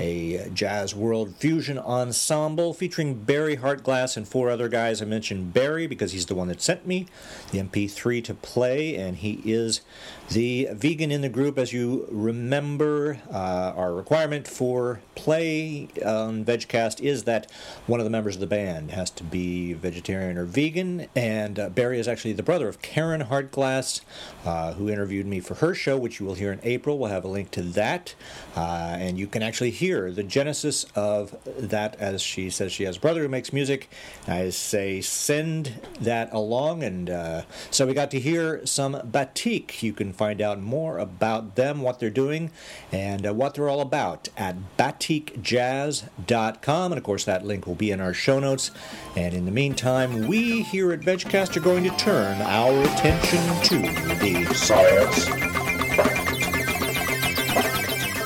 a 0.00 0.48
jazz 0.54 0.94
world 0.94 1.36
fusion 1.36 1.78
ensemble 1.78 2.72
featuring 2.72 3.14
Barry 3.14 3.56
Hartglass 3.56 4.16
and 4.16 4.26
four 4.26 4.48
other 4.48 4.68
guys. 4.68 5.02
I 5.02 5.04
mentioned 5.04 5.52
Barry 5.52 5.86
because 5.86 6.12
he's 6.12 6.26
the 6.26 6.34
one 6.34 6.48
that 6.48 6.62
sent 6.62 6.86
me 6.86 7.06
the 7.52 7.58
MP3 7.58 8.24
to 8.24 8.34
play, 8.34 8.96
and 8.96 9.18
he 9.18 9.42
is 9.44 9.82
the 10.30 10.68
vegan 10.72 11.10
in 11.10 11.20
the 11.20 11.28
group. 11.28 11.58
As 11.58 11.72
you 11.72 12.06
remember, 12.10 13.18
uh, 13.30 13.74
our 13.76 13.92
requirement 13.92 14.48
for 14.48 15.00
play 15.14 15.88
on 16.04 16.46
VegCast 16.46 17.00
is 17.02 17.24
that 17.24 17.50
one 17.86 18.00
of 18.00 18.04
the 18.04 18.10
members 18.10 18.36
of 18.36 18.40
the 18.40 18.46
band 18.46 18.92
has 18.92 19.10
to 19.10 19.24
be 19.24 19.74
vegetarian 19.74 20.38
or 20.38 20.46
vegan, 20.46 21.08
and 21.14 21.58
uh, 21.58 21.68
Barry 21.68 22.00
is 22.00 22.08
actually 22.08 22.32
the 22.32 22.42
brother 22.42 22.68
of 22.68 22.80
Karen 22.80 23.20
Hartglass, 23.22 24.00
uh, 24.46 24.72
who 24.72 24.88
interviewed 24.88 25.26
me 25.26 25.40
for 25.40 25.56
her 25.56 25.74
show, 25.74 25.98
which 25.98 26.20
you 26.20 26.26
will 26.26 26.34
hear 26.34 26.52
in 26.52 26.60
April. 26.62 26.98
We'll 26.98 27.10
have 27.10 27.24
a 27.24 27.28
link 27.28 27.50
to 27.52 27.62
that, 27.62 28.14
uh, 28.56 28.96
and 28.98 29.18
you 29.18 29.26
can 29.26 29.42
actually 29.42 29.72
hear 29.72 29.89
the 29.90 30.22
genesis 30.22 30.86
of 30.94 31.34
that 31.44 31.96
as 31.98 32.22
she 32.22 32.48
says 32.50 32.72
she 32.72 32.84
has 32.84 32.96
a 32.96 33.00
brother 33.00 33.22
who 33.22 33.28
makes 33.28 33.52
music. 33.52 33.90
I 34.28 34.50
say 34.50 35.00
send 35.00 35.80
that 36.00 36.32
along, 36.32 36.82
and 36.82 37.08
uh, 37.10 37.42
so 37.70 37.86
we 37.86 37.94
got 37.94 38.10
to 38.12 38.20
hear 38.20 38.64
some 38.66 39.00
batik. 39.04 39.82
You 39.82 39.92
can 39.92 40.12
find 40.12 40.40
out 40.40 40.60
more 40.60 40.98
about 40.98 41.56
them, 41.56 41.80
what 41.80 41.98
they're 41.98 42.10
doing, 42.10 42.52
and 42.92 43.26
uh, 43.26 43.34
what 43.34 43.54
they're 43.54 43.68
all 43.68 43.80
about 43.80 44.28
at 44.36 44.54
batikjazz.com. 44.78 46.92
And 46.92 46.98
of 46.98 47.04
course, 47.04 47.24
that 47.24 47.44
link 47.44 47.66
will 47.66 47.74
be 47.74 47.90
in 47.90 48.00
our 48.00 48.14
show 48.14 48.38
notes. 48.38 48.70
And 49.16 49.34
in 49.34 49.44
the 49.44 49.50
meantime, 49.50 50.28
we 50.28 50.62
here 50.62 50.92
at 50.92 51.00
VegCast 51.00 51.56
are 51.56 51.60
going 51.60 51.82
to 51.84 51.90
turn 51.96 52.40
our 52.42 52.80
attention 52.84 53.40
to 53.64 53.78
the 54.20 54.54
Science. 54.54 55.59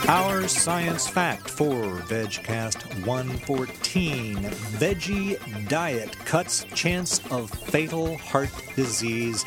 Our 0.09 0.47
science 0.49 1.09
fact 1.09 1.49
for 1.49 1.97
VegCast 2.03 3.07
114 3.07 4.37
Veggie 4.37 5.69
diet 5.69 6.19
cuts 6.27 6.65
chance 6.75 7.23
of 7.31 7.49
fatal 7.49 8.19
heart 8.19 8.51
disease 8.77 9.47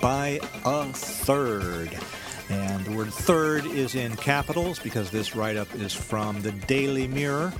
by 0.00 0.38
a 0.64 0.84
third. 0.92 1.98
And 2.48 2.84
the 2.84 2.92
word 2.92 3.12
third 3.12 3.66
is 3.66 3.96
in 3.96 4.14
capitals 4.14 4.78
because 4.78 5.10
this 5.10 5.34
write 5.34 5.56
up 5.56 5.74
is 5.74 5.92
from 5.92 6.40
the 6.40 6.52
Daily 6.52 7.08
Mirror, 7.08 7.52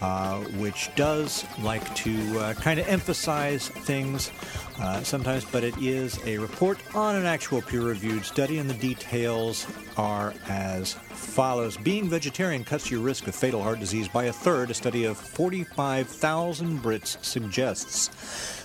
uh, 0.00 0.40
which 0.58 0.90
does 0.96 1.44
like 1.60 1.94
to 1.94 2.40
uh, 2.40 2.54
kind 2.54 2.80
of 2.80 2.88
emphasize 2.88 3.68
things 3.68 4.32
uh, 4.80 5.04
sometimes, 5.04 5.44
but 5.44 5.62
it 5.62 5.76
is 5.78 6.18
a 6.26 6.38
report 6.38 6.78
on 6.96 7.14
an 7.14 7.26
actual 7.26 7.62
peer 7.62 7.82
reviewed 7.82 8.24
study, 8.24 8.58
and 8.58 8.68
the 8.68 8.74
details 8.74 9.68
are 9.96 10.34
as 10.48 10.96
follows. 11.24 11.76
Being 11.76 12.08
vegetarian 12.08 12.64
cuts 12.64 12.90
your 12.90 13.00
risk 13.00 13.26
of 13.26 13.34
fatal 13.34 13.62
heart 13.62 13.80
disease 13.80 14.08
by 14.08 14.24
a 14.24 14.32
third, 14.32 14.70
a 14.70 14.74
study 14.74 15.04
of 15.04 15.16
45,000 15.16 16.80
Brits 16.80 17.22
suggests. 17.24 18.10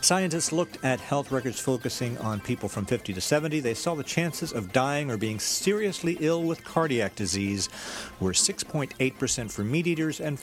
Scientists 0.01 0.51
looked 0.51 0.77
at 0.83 0.99
health 0.99 1.31
records 1.31 1.59
focusing 1.59 2.17
on 2.19 2.39
people 2.39 2.69
from 2.69 2.85
50 2.85 3.13
to 3.13 3.21
70. 3.21 3.59
They 3.59 3.73
saw 3.73 3.95
the 3.95 4.03
chances 4.03 4.53
of 4.53 4.71
dying 4.71 5.11
or 5.11 5.17
being 5.17 5.39
seriously 5.39 6.17
ill 6.19 6.43
with 6.43 6.63
cardiac 6.63 7.15
disease 7.15 7.69
were 8.19 8.31
6.8% 8.31 9.51
for 9.51 9.63
meat 9.63 9.87
eaters 9.87 10.19
and 10.19 10.39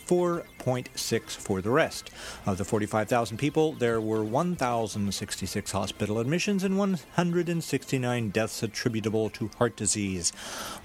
4.6 0.66 1.30
for 1.36 1.60
the 1.60 1.70
rest. 1.70 2.10
Of 2.44 2.58
the 2.58 2.64
45,000 2.64 3.36
people, 3.36 3.72
there 3.72 4.00
were 4.00 4.24
1,066 4.24 5.70
hospital 5.70 6.18
admissions 6.18 6.64
and 6.64 6.76
169 6.76 8.30
deaths 8.30 8.62
attributable 8.64 9.30
to 9.30 9.50
heart 9.58 9.76
disease. 9.76 10.32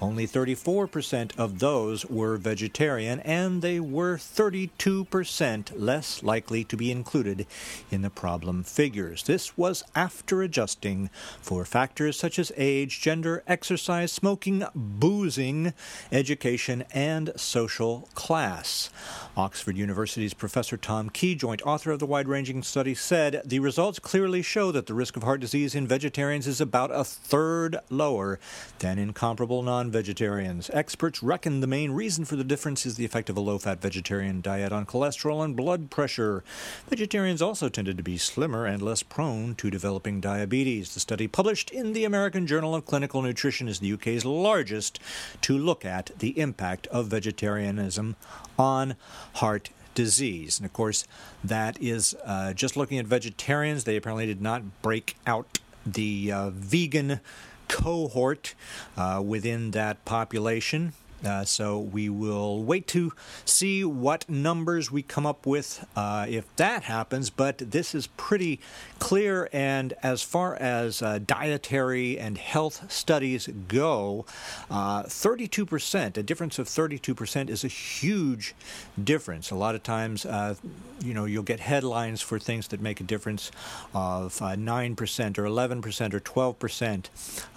Only 0.00 0.28
34% 0.28 1.36
of 1.36 1.58
those 1.58 2.06
were 2.06 2.36
vegetarian, 2.36 3.18
and 3.20 3.60
they 3.60 3.80
were 3.80 4.16
32% 4.16 5.72
less 5.74 6.22
likely 6.22 6.62
to 6.64 6.76
be 6.76 6.92
included 6.92 7.46
in 7.90 8.02
the 8.02 8.10
problem 8.10 8.62
figures. 8.62 9.24
This 9.24 9.58
was 9.58 9.82
after 9.96 10.42
adjusting 10.42 11.10
for 11.40 11.64
factors 11.64 12.16
such 12.16 12.38
as 12.38 12.52
age, 12.56 13.00
gender, 13.00 13.42
exercise, 13.48 14.12
smoking, 14.12 14.64
boozing, 14.76 15.72
education, 16.12 16.84
and 16.92 17.32
social 17.34 18.08
class. 18.14 18.90
Oxford 19.36 19.71
University's 19.76 20.34
Professor 20.34 20.76
Tom 20.76 21.10
Key, 21.10 21.34
joint 21.34 21.62
author 21.62 21.90
of 21.90 21.98
the 21.98 22.06
wide 22.06 22.28
ranging 22.28 22.62
study, 22.62 22.94
said 22.94 23.42
the 23.44 23.58
results 23.58 23.98
clearly 23.98 24.42
show 24.42 24.72
that 24.72 24.86
the 24.86 24.94
risk 24.94 25.16
of 25.16 25.22
heart 25.22 25.40
disease 25.40 25.74
in 25.74 25.86
vegetarians 25.86 26.46
is 26.46 26.60
about 26.60 26.90
a 26.90 27.04
third 27.04 27.76
lower 27.90 28.38
than 28.78 28.98
in 28.98 29.12
comparable 29.12 29.62
non 29.62 29.90
vegetarians. 29.90 30.70
Experts 30.72 31.22
reckon 31.22 31.60
the 31.60 31.66
main 31.66 31.92
reason 31.92 32.24
for 32.24 32.36
the 32.36 32.44
difference 32.44 32.84
is 32.84 32.96
the 32.96 33.04
effect 33.04 33.30
of 33.30 33.36
a 33.36 33.40
low 33.40 33.58
fat 33.58 33.80
vegetarian 33.80 34.40
diet 34.40 34.72
on 34.72 34.86
cholesterol 34.86 35.44
and 35.44 35.56
blood 35.56 35.90
pressure. 35.90 36.44
Vegetarians 36.88 37.40
also 37.40 37.68
tended 37.68 37.96
to 37.96 38.02
be 38.02 38.18
slimmer 38.18 38.66
and 38.66 38.82
less 38.82 39.02
prone 39.02 39.54
to 39.54 39.70
developing 39.70 40.20
diabetes. 40.20 40.94
The 40.94 41.00
study, 41.00 41.28
published 41.28 41.70
in 41.70 41.92
the 41.92 42.04
American 42.04 42.46
Journal 42.46 42.74
of 42.74 42.86
Clinical 42.86 43.22
Nutrition, 43.22 43.68
is 43.68 43.80
the 43.80 43.92
UK's 43.92 44.24
largest 44.24 44.98
to 45.42 45.56
look 45.56 45.84
at 45.84 46.10
the 46.18 46.38
impact 46.38 46.86
of 46.88 47.06
vegetarianism 47.06 48.16
on 48.58 48.96
heart 49.34 49.61
disease. 49.94 50.58
And 50.58 50.66
of 50.66 50.72
course, 50.72 51.04
that 51.42 51.80
is 51.80 52.14
uh, 52.24 52.52
just 52.52 52.76
looking 52.76 52.98
at 52.98 53.06
vegetarians. 53.06 53.84
They 53.84 53.96
apparently 53.96 54.26
did 54.26 54.40
not 54.40 54.82
break 54.82 55.16
out 55.26 55.58
the 55.84 56.32
uh, 56.32 56.50
vegan 56.50 57.20
cohort 57.68 58.54
uh, 58.96 59.22
within 59.24 59.70
that 59.72 60.04
population. 60.04 60.92
Uh, 61.24 61.44
so 61.44 61.78
we 61.78 62.08
will 62.08 62.62
wait 62.62 62.86
to 62.88 63.12
see 63.44 63.84
what 63.84 64.28
numbers 64.28 64.90
we 64.90 65.02
come 65.02 65.26
up 65.26 65.46
with 65.46 65.86
uh, 65.96 66.26
if 66.28 66.54
that 66.56 66.84
happens. 66.84 67.30
But 67.30 67.58
this 67.58 67.94
is 67.94 68.06
pretty 68.06 68.60
clear. 68.98 69.48
And 69.52 69.94
as 70.02 70.22
far 70.22 70.54
as 70.56 71.02
uh, 71.02 71.20
dietary 71.24 72.18
and 72.18 72.38
health 72.38 72.90
studies 72.90 73.48
go, 73.68 74.24
32%, 74.70 76.16
a 76.16 76.22
difference 76.22 76.58
of 76.58 76.66
32% 76.68 77.50
is 77.50 77.64
a 77.64 77.68
huge 77.68 78.54
difference. 79.02 79.50
A 79.50 79.54
lot 79.54 79.74
of 79.74 79.82
times, 79.82 80.24
uh, 80.24 80.54
you 81.02 81.14
know, 81.14 81.24
you'll 81.24 81.42
get 81.42 81.60
headlines 81.60 82.20
for 82.20 82.38
things 82.38 82.68
that 82.68 82.80
make 82.80 83.00
a 83.00 83.04
difference 83.04 83.50
of 83.94 84.38
9% 84.38 85.38
or 85.38 85.44
11% 85.44 86.14
or 86.14 86.20
12%. 86.20 87.06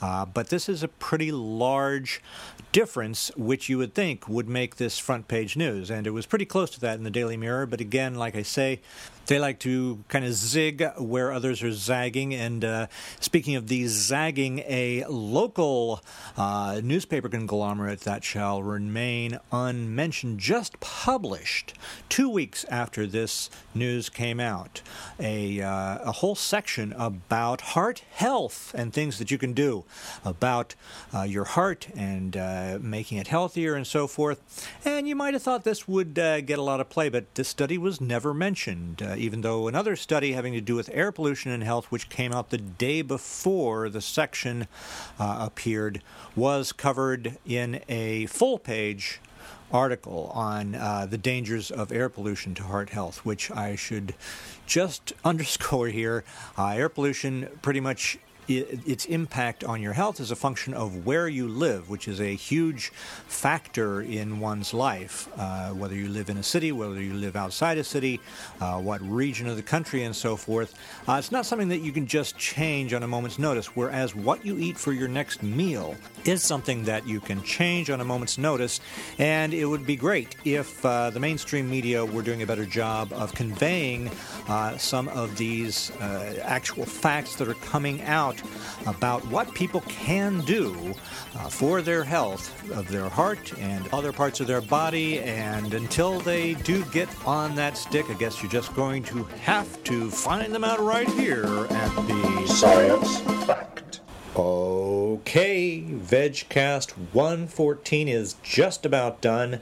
Uh, 0.02 0.26
but 0.26 0.50
this 0.50 0.68
is 0.70 0.84
a 0.84 0.88
pretty 0.88 1.32
large 1.32 2.22
difference, 2.72 3.32
which 3.38 3.55
you 3.70 3.78
would 3.78 3.94
think 3.94 4.28
would 4.28 4.50
make 4.50 4.76
this 4.76 4.98
front 5.00 5.28
page 5.28 5.56
news. 5.56 5.90
And 5.90 6.06
it 6.06 6.12
was 6.12 6.26
pretty 6.26 6.46
close 6.46 6.70
to 6.72 6.80
that 6.82 6.98
in 6.98 7.04
the 7.04 7.10
Daily 7.10 7.38
Mirror. 7.38 7.68
But 7.68 7.82
again, 7.82 8.16
like 8.16 8.36
I 8.36 8.42
say, 8.44 8.82
they 9.28 9.40
like 9.40 9.60
to 9.60 10.04
kind 10.08 10.26
of 10.26 10.34
zig 10.34 10.86
where 10.98 11.32
others 11.32 11.64
are 11.64 11.72
zagging. 11.72 12.34
And 12.34 12.64
uh, 12.64 12.88
speaking 13.20 13.56
of 13.56 13.68
these 13.68 13.92
zagging, 13.92 14.60
a 14.60 15.06
local 15.08 16.02
uh, 16.38 16.82
newspaper 16.84 17.30
conglomerate 17.30 18.02
that 18.02 18.24
shall 18.24 18.62
remain 18.62 19.40
unmentioned 19.52 20.40
just 20.40 20.80
published 20.80 21.74
two 22.10 22.30
weeks 22.30 22.66
after 22.66 23.08
this 23.08 23.50
news 23.74 24.10
came 24.10 24.40
out 24.40 24.82
a, 25.20 25.62
uh, 25.62 25.98
a 26.04 26.12
whole 26.12 26.36
section 26.36 26.94
about 26.98 27.62
heart 27.62 28.04
health 28.12 28.74
and 28.78 28.94
things 28.94 29.18
that 29.20 29.32
you 29.32 29.38
can 29.38 29.54
do 29.54 29.84
about 30.24 30.76
uh, 31.14 31.24
your 31.24 31.44
heart 31.44 31.88
and 31.96 32.38
uh, 32.38 32.78
making 32.82 33.18
it 33.18 33.28
healthier 33.28 33.76
and 33.76 33.88
so 33.88 34.08
forth. 34.08 34.70
And 34.86 35.08
you 35.08 35.16
might 35.16 35.34
have 35.34 35.44
thought 35.44 35.64
this 35.64 35.88
would 35.88 36.18
uh, 36.20 36.42
get 36.42 36.60
a 36.60 36.62
lot 36.62 36.80
of 36.80 36.90
play, 36.90 37.10
but 37.10 37.34
this 37.36 37.48
study 37.48 37.78
was 37.78 38.00
never 38.02 38.34
mentioned, 38.34 39.02
even 39.18 39.42
though 39.42 39.68
another 39.68 39.96
study 39.96 40.34
having 40.34 40.54
to 40.54 40.62
do 40.62 40.76
with 40.76 40.90
air 40.94 41.12
pollution 41.12 41.52
and 41.52 41.64
health, 41.64 41.86
which 41.92 42.10
came 42.10 42.34
out 42.34 42.50
the 42.50 42.58
day 42.58 43.02
before 43.02 43.90
the 43.90 44.02
section 44.02 44.68
uh, 45.20 45.38
appeared, 45.40 46.02
was 46.36 46.72
covered 46.72 47.38
in 47.46 47.82
a 47.90 48.26
full 48.28 48.58
page 48.58 49.20
article 49.72 50.32
on 50.34 50.76
uh, 50.76 51.06
the 51.06 51.18
dangers 51.18 51.72
of 51.72 51.92
air 51.92 52.10
pollution 52.10 52.54
to 52.56 52.64
heart 52.64 52.90
health, 52.90 53.26
which 53.26 53.52
I 53.52 53.76
should 53.76 54.16
just 54.66 55.14
underscore 55.26 55.88
here. 55.88 56.24
Uh, 56.58 56.70
air 56.70 56.90
pollution 56.90 57.50
pretty 57.62 57.80
much 57.80 58.18
its 58.48 59.06
impact 59.06 59.64
on 59.64 59.82
your 59.82 59.94
health 59.94 60.20
is 60.20 60.32
a 60.32 60.36
function 60.36 60.74
of 60.74 61.06
where 61.06 61.28
you 61.28 61.48
live, 61.48 61.90
which 61.90 62.08
is 62.08 62.20
a 62.20 62.36
huge 62.36 62.90
factor 63.28 64.02
in 64.02 64.40
one's 64.40 64.74
life. 64.74 65.28
Uh, 65.38 65.70
whether 65.70 65.96
you 65.96 66.08
live 66.08 66.30
in 66.30 66.38
a 66.38 66.44
city, 66.44 66.72
whether 66.72 67.02
you 67.02 67.14
live 67.14 67.36
outside 67.36 67.78
a 67.78 67.84
city, 67.84 68.20
uh, 68.62 68.80
what 68.80 69.02
region 69.02 69.48
of 69.48 69.56
the 69.56 69.64
country, 69.64 70.04
and 70.04 70.16
so 70.16 70.36
forth. 70.36 70.74
Uh, 71.08 71.14
it's 71.14 71.32
not 71.32 71.46
something 71.46 71.70
that 71.70 71.82
you 71.82 71.92
can 71.92 72.06
just 72.06 72.38
change 72.38 72.94
on 72.94 73.04
a 73.04 73.08
moment's 73.08 73.40
notice, 73.40 73.76
whereas 73.76 74.16
what 74.16 74.46
you 74.46 74.58
eat 74.58 74.78
for 74.78 74.94
your 74.94 75.08
next 75.08 75.44
meal 75.44 75.96
is 76.26 76.42
something 76.42 76.84
that 76.84 77.08
you 77.08 77.20
can 77.20 77.42
change 77.44 77.90
on 77.90 78.02
a 78.02 78.06
moment's 78.06 78.38
notice. 78.38 78.80
And 79.20 79.54
it 79.54 79.66
would 79.66 79.86
be 79.86 79.96
great 79.96 80.36
if 80.46 80.86
uh, 80.86 81.10
the 81.10 81.20
mainstream 81.20 81.70
media 81.70 82.06
were 82.06 82.22
doing 82.22 82.42
a 82.42 82.46
better 82.46 82.66
job 82.66 83.12
of 83.14 83.34
conveying 83.34 84.10
uh, 84.48 84.78
some 84.78 85.08
of 85.10 85.38
these 85.38 85.92
uh, 86.02 86.40
actual 86.44 86.86
facts 86.86 87.36
that 87.36 87.48
are 87.48 87.56
coming 87.56 88.02
out 88.04 88.35
out 88.36 88.88
about 88.88 89.26
what 89.28 89.54
people 89.54 89.82
can 89.82 90.42
do 90.42 90.94
uh, 91.36 91.50
for 91.50 91.82
their 91.82 92.04
health 92.04 92.52
of 92.72 92.88
their 92.88 93.10
heart 93.10 93.58
and 93.60 93.88
other 93.94 94.12
parts 94.12 94.40
of 94.40 94.48
their 94.48 94.62
body. 94.62 95.20
And 95.20 95.74
until 95.74 96.20
they 96.20 96.54
do 96.56 96.84
get 96.86 97.10
on 97.26 97.56
that 97.56 97.78
stick, 97.78 98.10
I 98.10 98.14
guess 98.14 98.42
you're 98.42 98.52
just 98.52 98.74
going 98.76 99.04
to 99.04 99.24
have 99.44 99.84
to 99.86 100.10
find 100.10 100.54
them 100.54 100.64
out 100.64 100.80
right 100.80 101.10
here 101.10 101.68
at 101.70 101.96
the 102.08 102.48
Science 102.48 103.20
Fact. 103.46 104.02
Okay, 104.36 105.82
VegCast 105.88 106.92
114 107.14 108.08
is 108.10 108.36
just 108.44 108.86
about 108.86 109.22
done. 109.22 109.62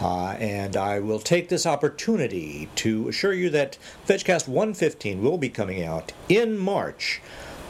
Uh, 0.00 0.28
and 0.38 0.76
I 0.76 0.98
will 0.98 1.18
take 1.18 1.50
this 1.50 1.66
opportunity 1.66 2.68
to 2.76 3.08
assure 3.08 3.34
you 3.34 3.50
that 3.50 3.76
VegCast 4.08 4.48
115 4.48 5.22
will 5.22 5.36
be 5.36 5.50
coming 5.50 5.84
out 5.84 6.12
in 6.28 6.56
March. 6.56 7.20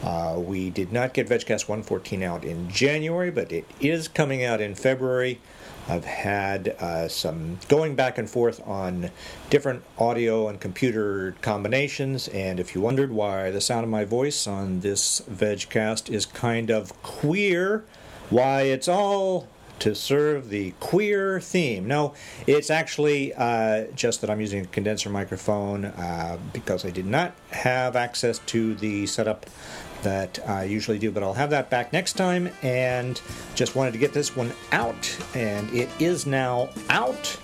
Uh, 0.05 0.38
we 0.38 0.69
did 0.69 0.93
not 0.93 1.14
get 1.14 1.27
VegCast 1.29 1.67
114 1.67 2.23
out 2.23 2.45
in 2.45 2.69
January, 2.69 3.31
but 3.31 3.51
it 3.51 3.64
is 3.81 4.07
coming 4.07 4.45
out 4.45 4.61
in 4.61 4.75
February. 4.75 5.40
I've 5.88 6.05
had 6.05 6.69
uh, 6.79 7.09
some 7.09 7.59
going 7.69 7.95
back 7.95 8.19
and 8.19 8.29
forth 8.29 8.61
on 8.67 9.11
different 9.49 9.83
audio 9.99 10.49
and 10.49 10.61
computer 10.61 11.37
combinations, 11.40 12.29
and 12.29 12.61
if 12.61 12.75
you 12.75 12.83
wondered 12.83 13.12
why 13.12 13.51
the 13.51 13.62
sound 13.62 13.85
of 13.85 13.90
my 13.90 14.05
voice 14.05 14.47
on 14.47 14.81
this 14.81 15.23
VegCast 15.23 16.11
is 16.11 16.27
kind 16.27 16.71
of 16.71 17.03
queer, 17.03 17.85
why 18.29 18.62
it's 18.62 18.88
all 18.88 19.49
to 19.81 19.95
serve 19.95 20.49
the 20.49 20.73
queer 20.81 21.40
theme. 21.40 21.87
No, 21.87 22.14
it's 22.47 22.71
actually 22.71 23.35
uh, 23.35 23.85
just 23.95 24.21
that 24.21 24.31
I'm 24.31 24.40
using 24.40 24.64
a 24.64 24.67
condenser 24.67 25.11
microphone 25.11 25.87
uh, 25.87 26.38
because 26.53 26.85
I 26.85 26.90
did 26.90 27.07
not 27.07 27.35
have 27.51 27.97
access 27.97 28.38
to 28.40 28.75
the 28.77 29.07
setup 29.07 29.47
that 30.05 30.38
I 30.49 30.64
usually 30.64 30.99
do, 30.99 31.11
but 31.11 31.23
I'll 31.23 31.35
have 31.35 31.51
that 31.51 31.69
back 31.69 31.93
next 31.93 32.12
time. 32.12 32.49
And 32.62 33.21
just 33.55 33.75
wanted 33.75 33.93
to 33.93 33.99
get 33.99 34.12
this 34.12 34.37
one 34.37 34.53
out, 34.73 35.19
and 35.35 35.69
it 35.75 35.88
is 35.99 36.27
now 36.27 36.71
out. 36.88 37.38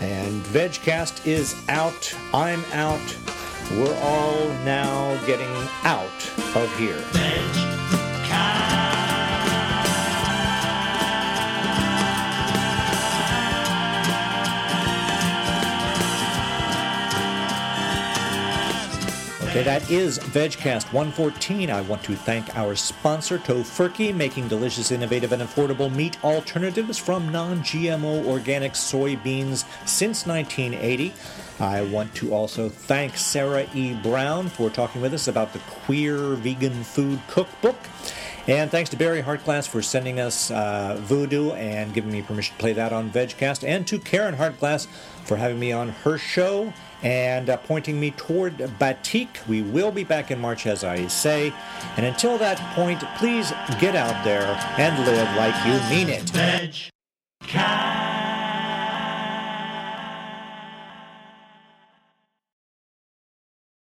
And 0.00 0.42
VegCast 0.44 1.26
is 1.26 1.54
out. 1.68 2.14
I'm 2.32 2.62
out. 2.72 3.16
We're 3.72 3.98
all 4.02 4.48
now 4.64 5.16
getting 5.26 5.50
out 5.82 6.30
of 6.54 6.78
here. 6.78 7.02
Okay, 19.56 19.64
that 19.64 19.90
is 19.90 20.18
VegCast 20.18 20.92
114. 20.92 21.70
I 21.70 21.80
want 21.80 22.02
to 22.02 22.14
thank 22.14 22.54
our 22.58 22.76
sponsor, 22.76 23.38
Tofurky, 23.38 24.14
making 24.14 24.48
delicious, 24.48 24.90
innovative, 24.90 25.32
and 25.32 25.40
affordable 25.40 25.90
meat 25.90 26.22
alternatives 26.22 26.98
from 26.98 27.32
non 27.32 27.60
GMO 27.60 28.26
organic 28.26 28.72
soybeans 28.72 29.64
since 29.88 30.26
1980. 30.26 31.14
I 31.58 31.84
want 31.84 32.14
to 32.16 32.34
also 32.34 32.68
thank 32.68 33.16
Sarah 33.16 33.66
E. 33.72 33.94
Brown 33.94 34.50
for 34.50 34.68
talking 34.68 35.00
with 35.00 35.14
us 35.14 35.26
about 35.26 35.54
the 35.54 35.60
Queer 35.60 36.34
Vegan 36.34 36.84
Food 36.84 37.18
Cookbook. 37.26 37.78
And 38.46 38.70
thanks 38.70 38.90
to 38.90 38.96
Barry 38.98 39.22
Hartglass 39.22 39.66
for 39.66 39.80
sending 39.80 40.20
us 40.20 40.50
uh, 40.50 40.98
Voodoo 41.00 41.52
and 41.52 41.94
giving 41.94 42.12
me 42.12 42.20
permission 42.20 42.54
to 42.54 42.60
play 42.60 42.74
that 42.74 42.92
on 42.92 43.10
VegCast. 43.10 43.66
And 43.66 43.86
to 43.86 43.98
Karen 43.98 44.36
Hartglass 44.36 44.86
for 45.24 45.38
having 45.38 45.58
me 45.58 45.72
on 45.72 45.88
her 45.88 46.18
show 46.18 46.74
and 47.02 47.50
uh, 47.50 47.56
pointing 47.58 47.98
me 48.00 48.10
toward 48.12 48.56
Batik. 48.78 49.28
We 49.48 49.62
will 49.62 49.90
be 49.92 50.04
back 50.04 50.30
in 50.30 50.40
March, 50.40 50.66
as 50.66 50.84
I 50.84 51.06
say. 51.06 51.52
And 51.96 52.06
until 52.06 52.38
that 52.38 52.58
point, 52.74 53.00
please 53.16 53.52
get 53.78 53.94
out 53.94 54.24
there 54.24 54.46
and 54.78 55.04
live 55.04 55.28
like 55.36 55.54
you 55.66 55.78
mean 55.90 56.08
it. 56.08 56.90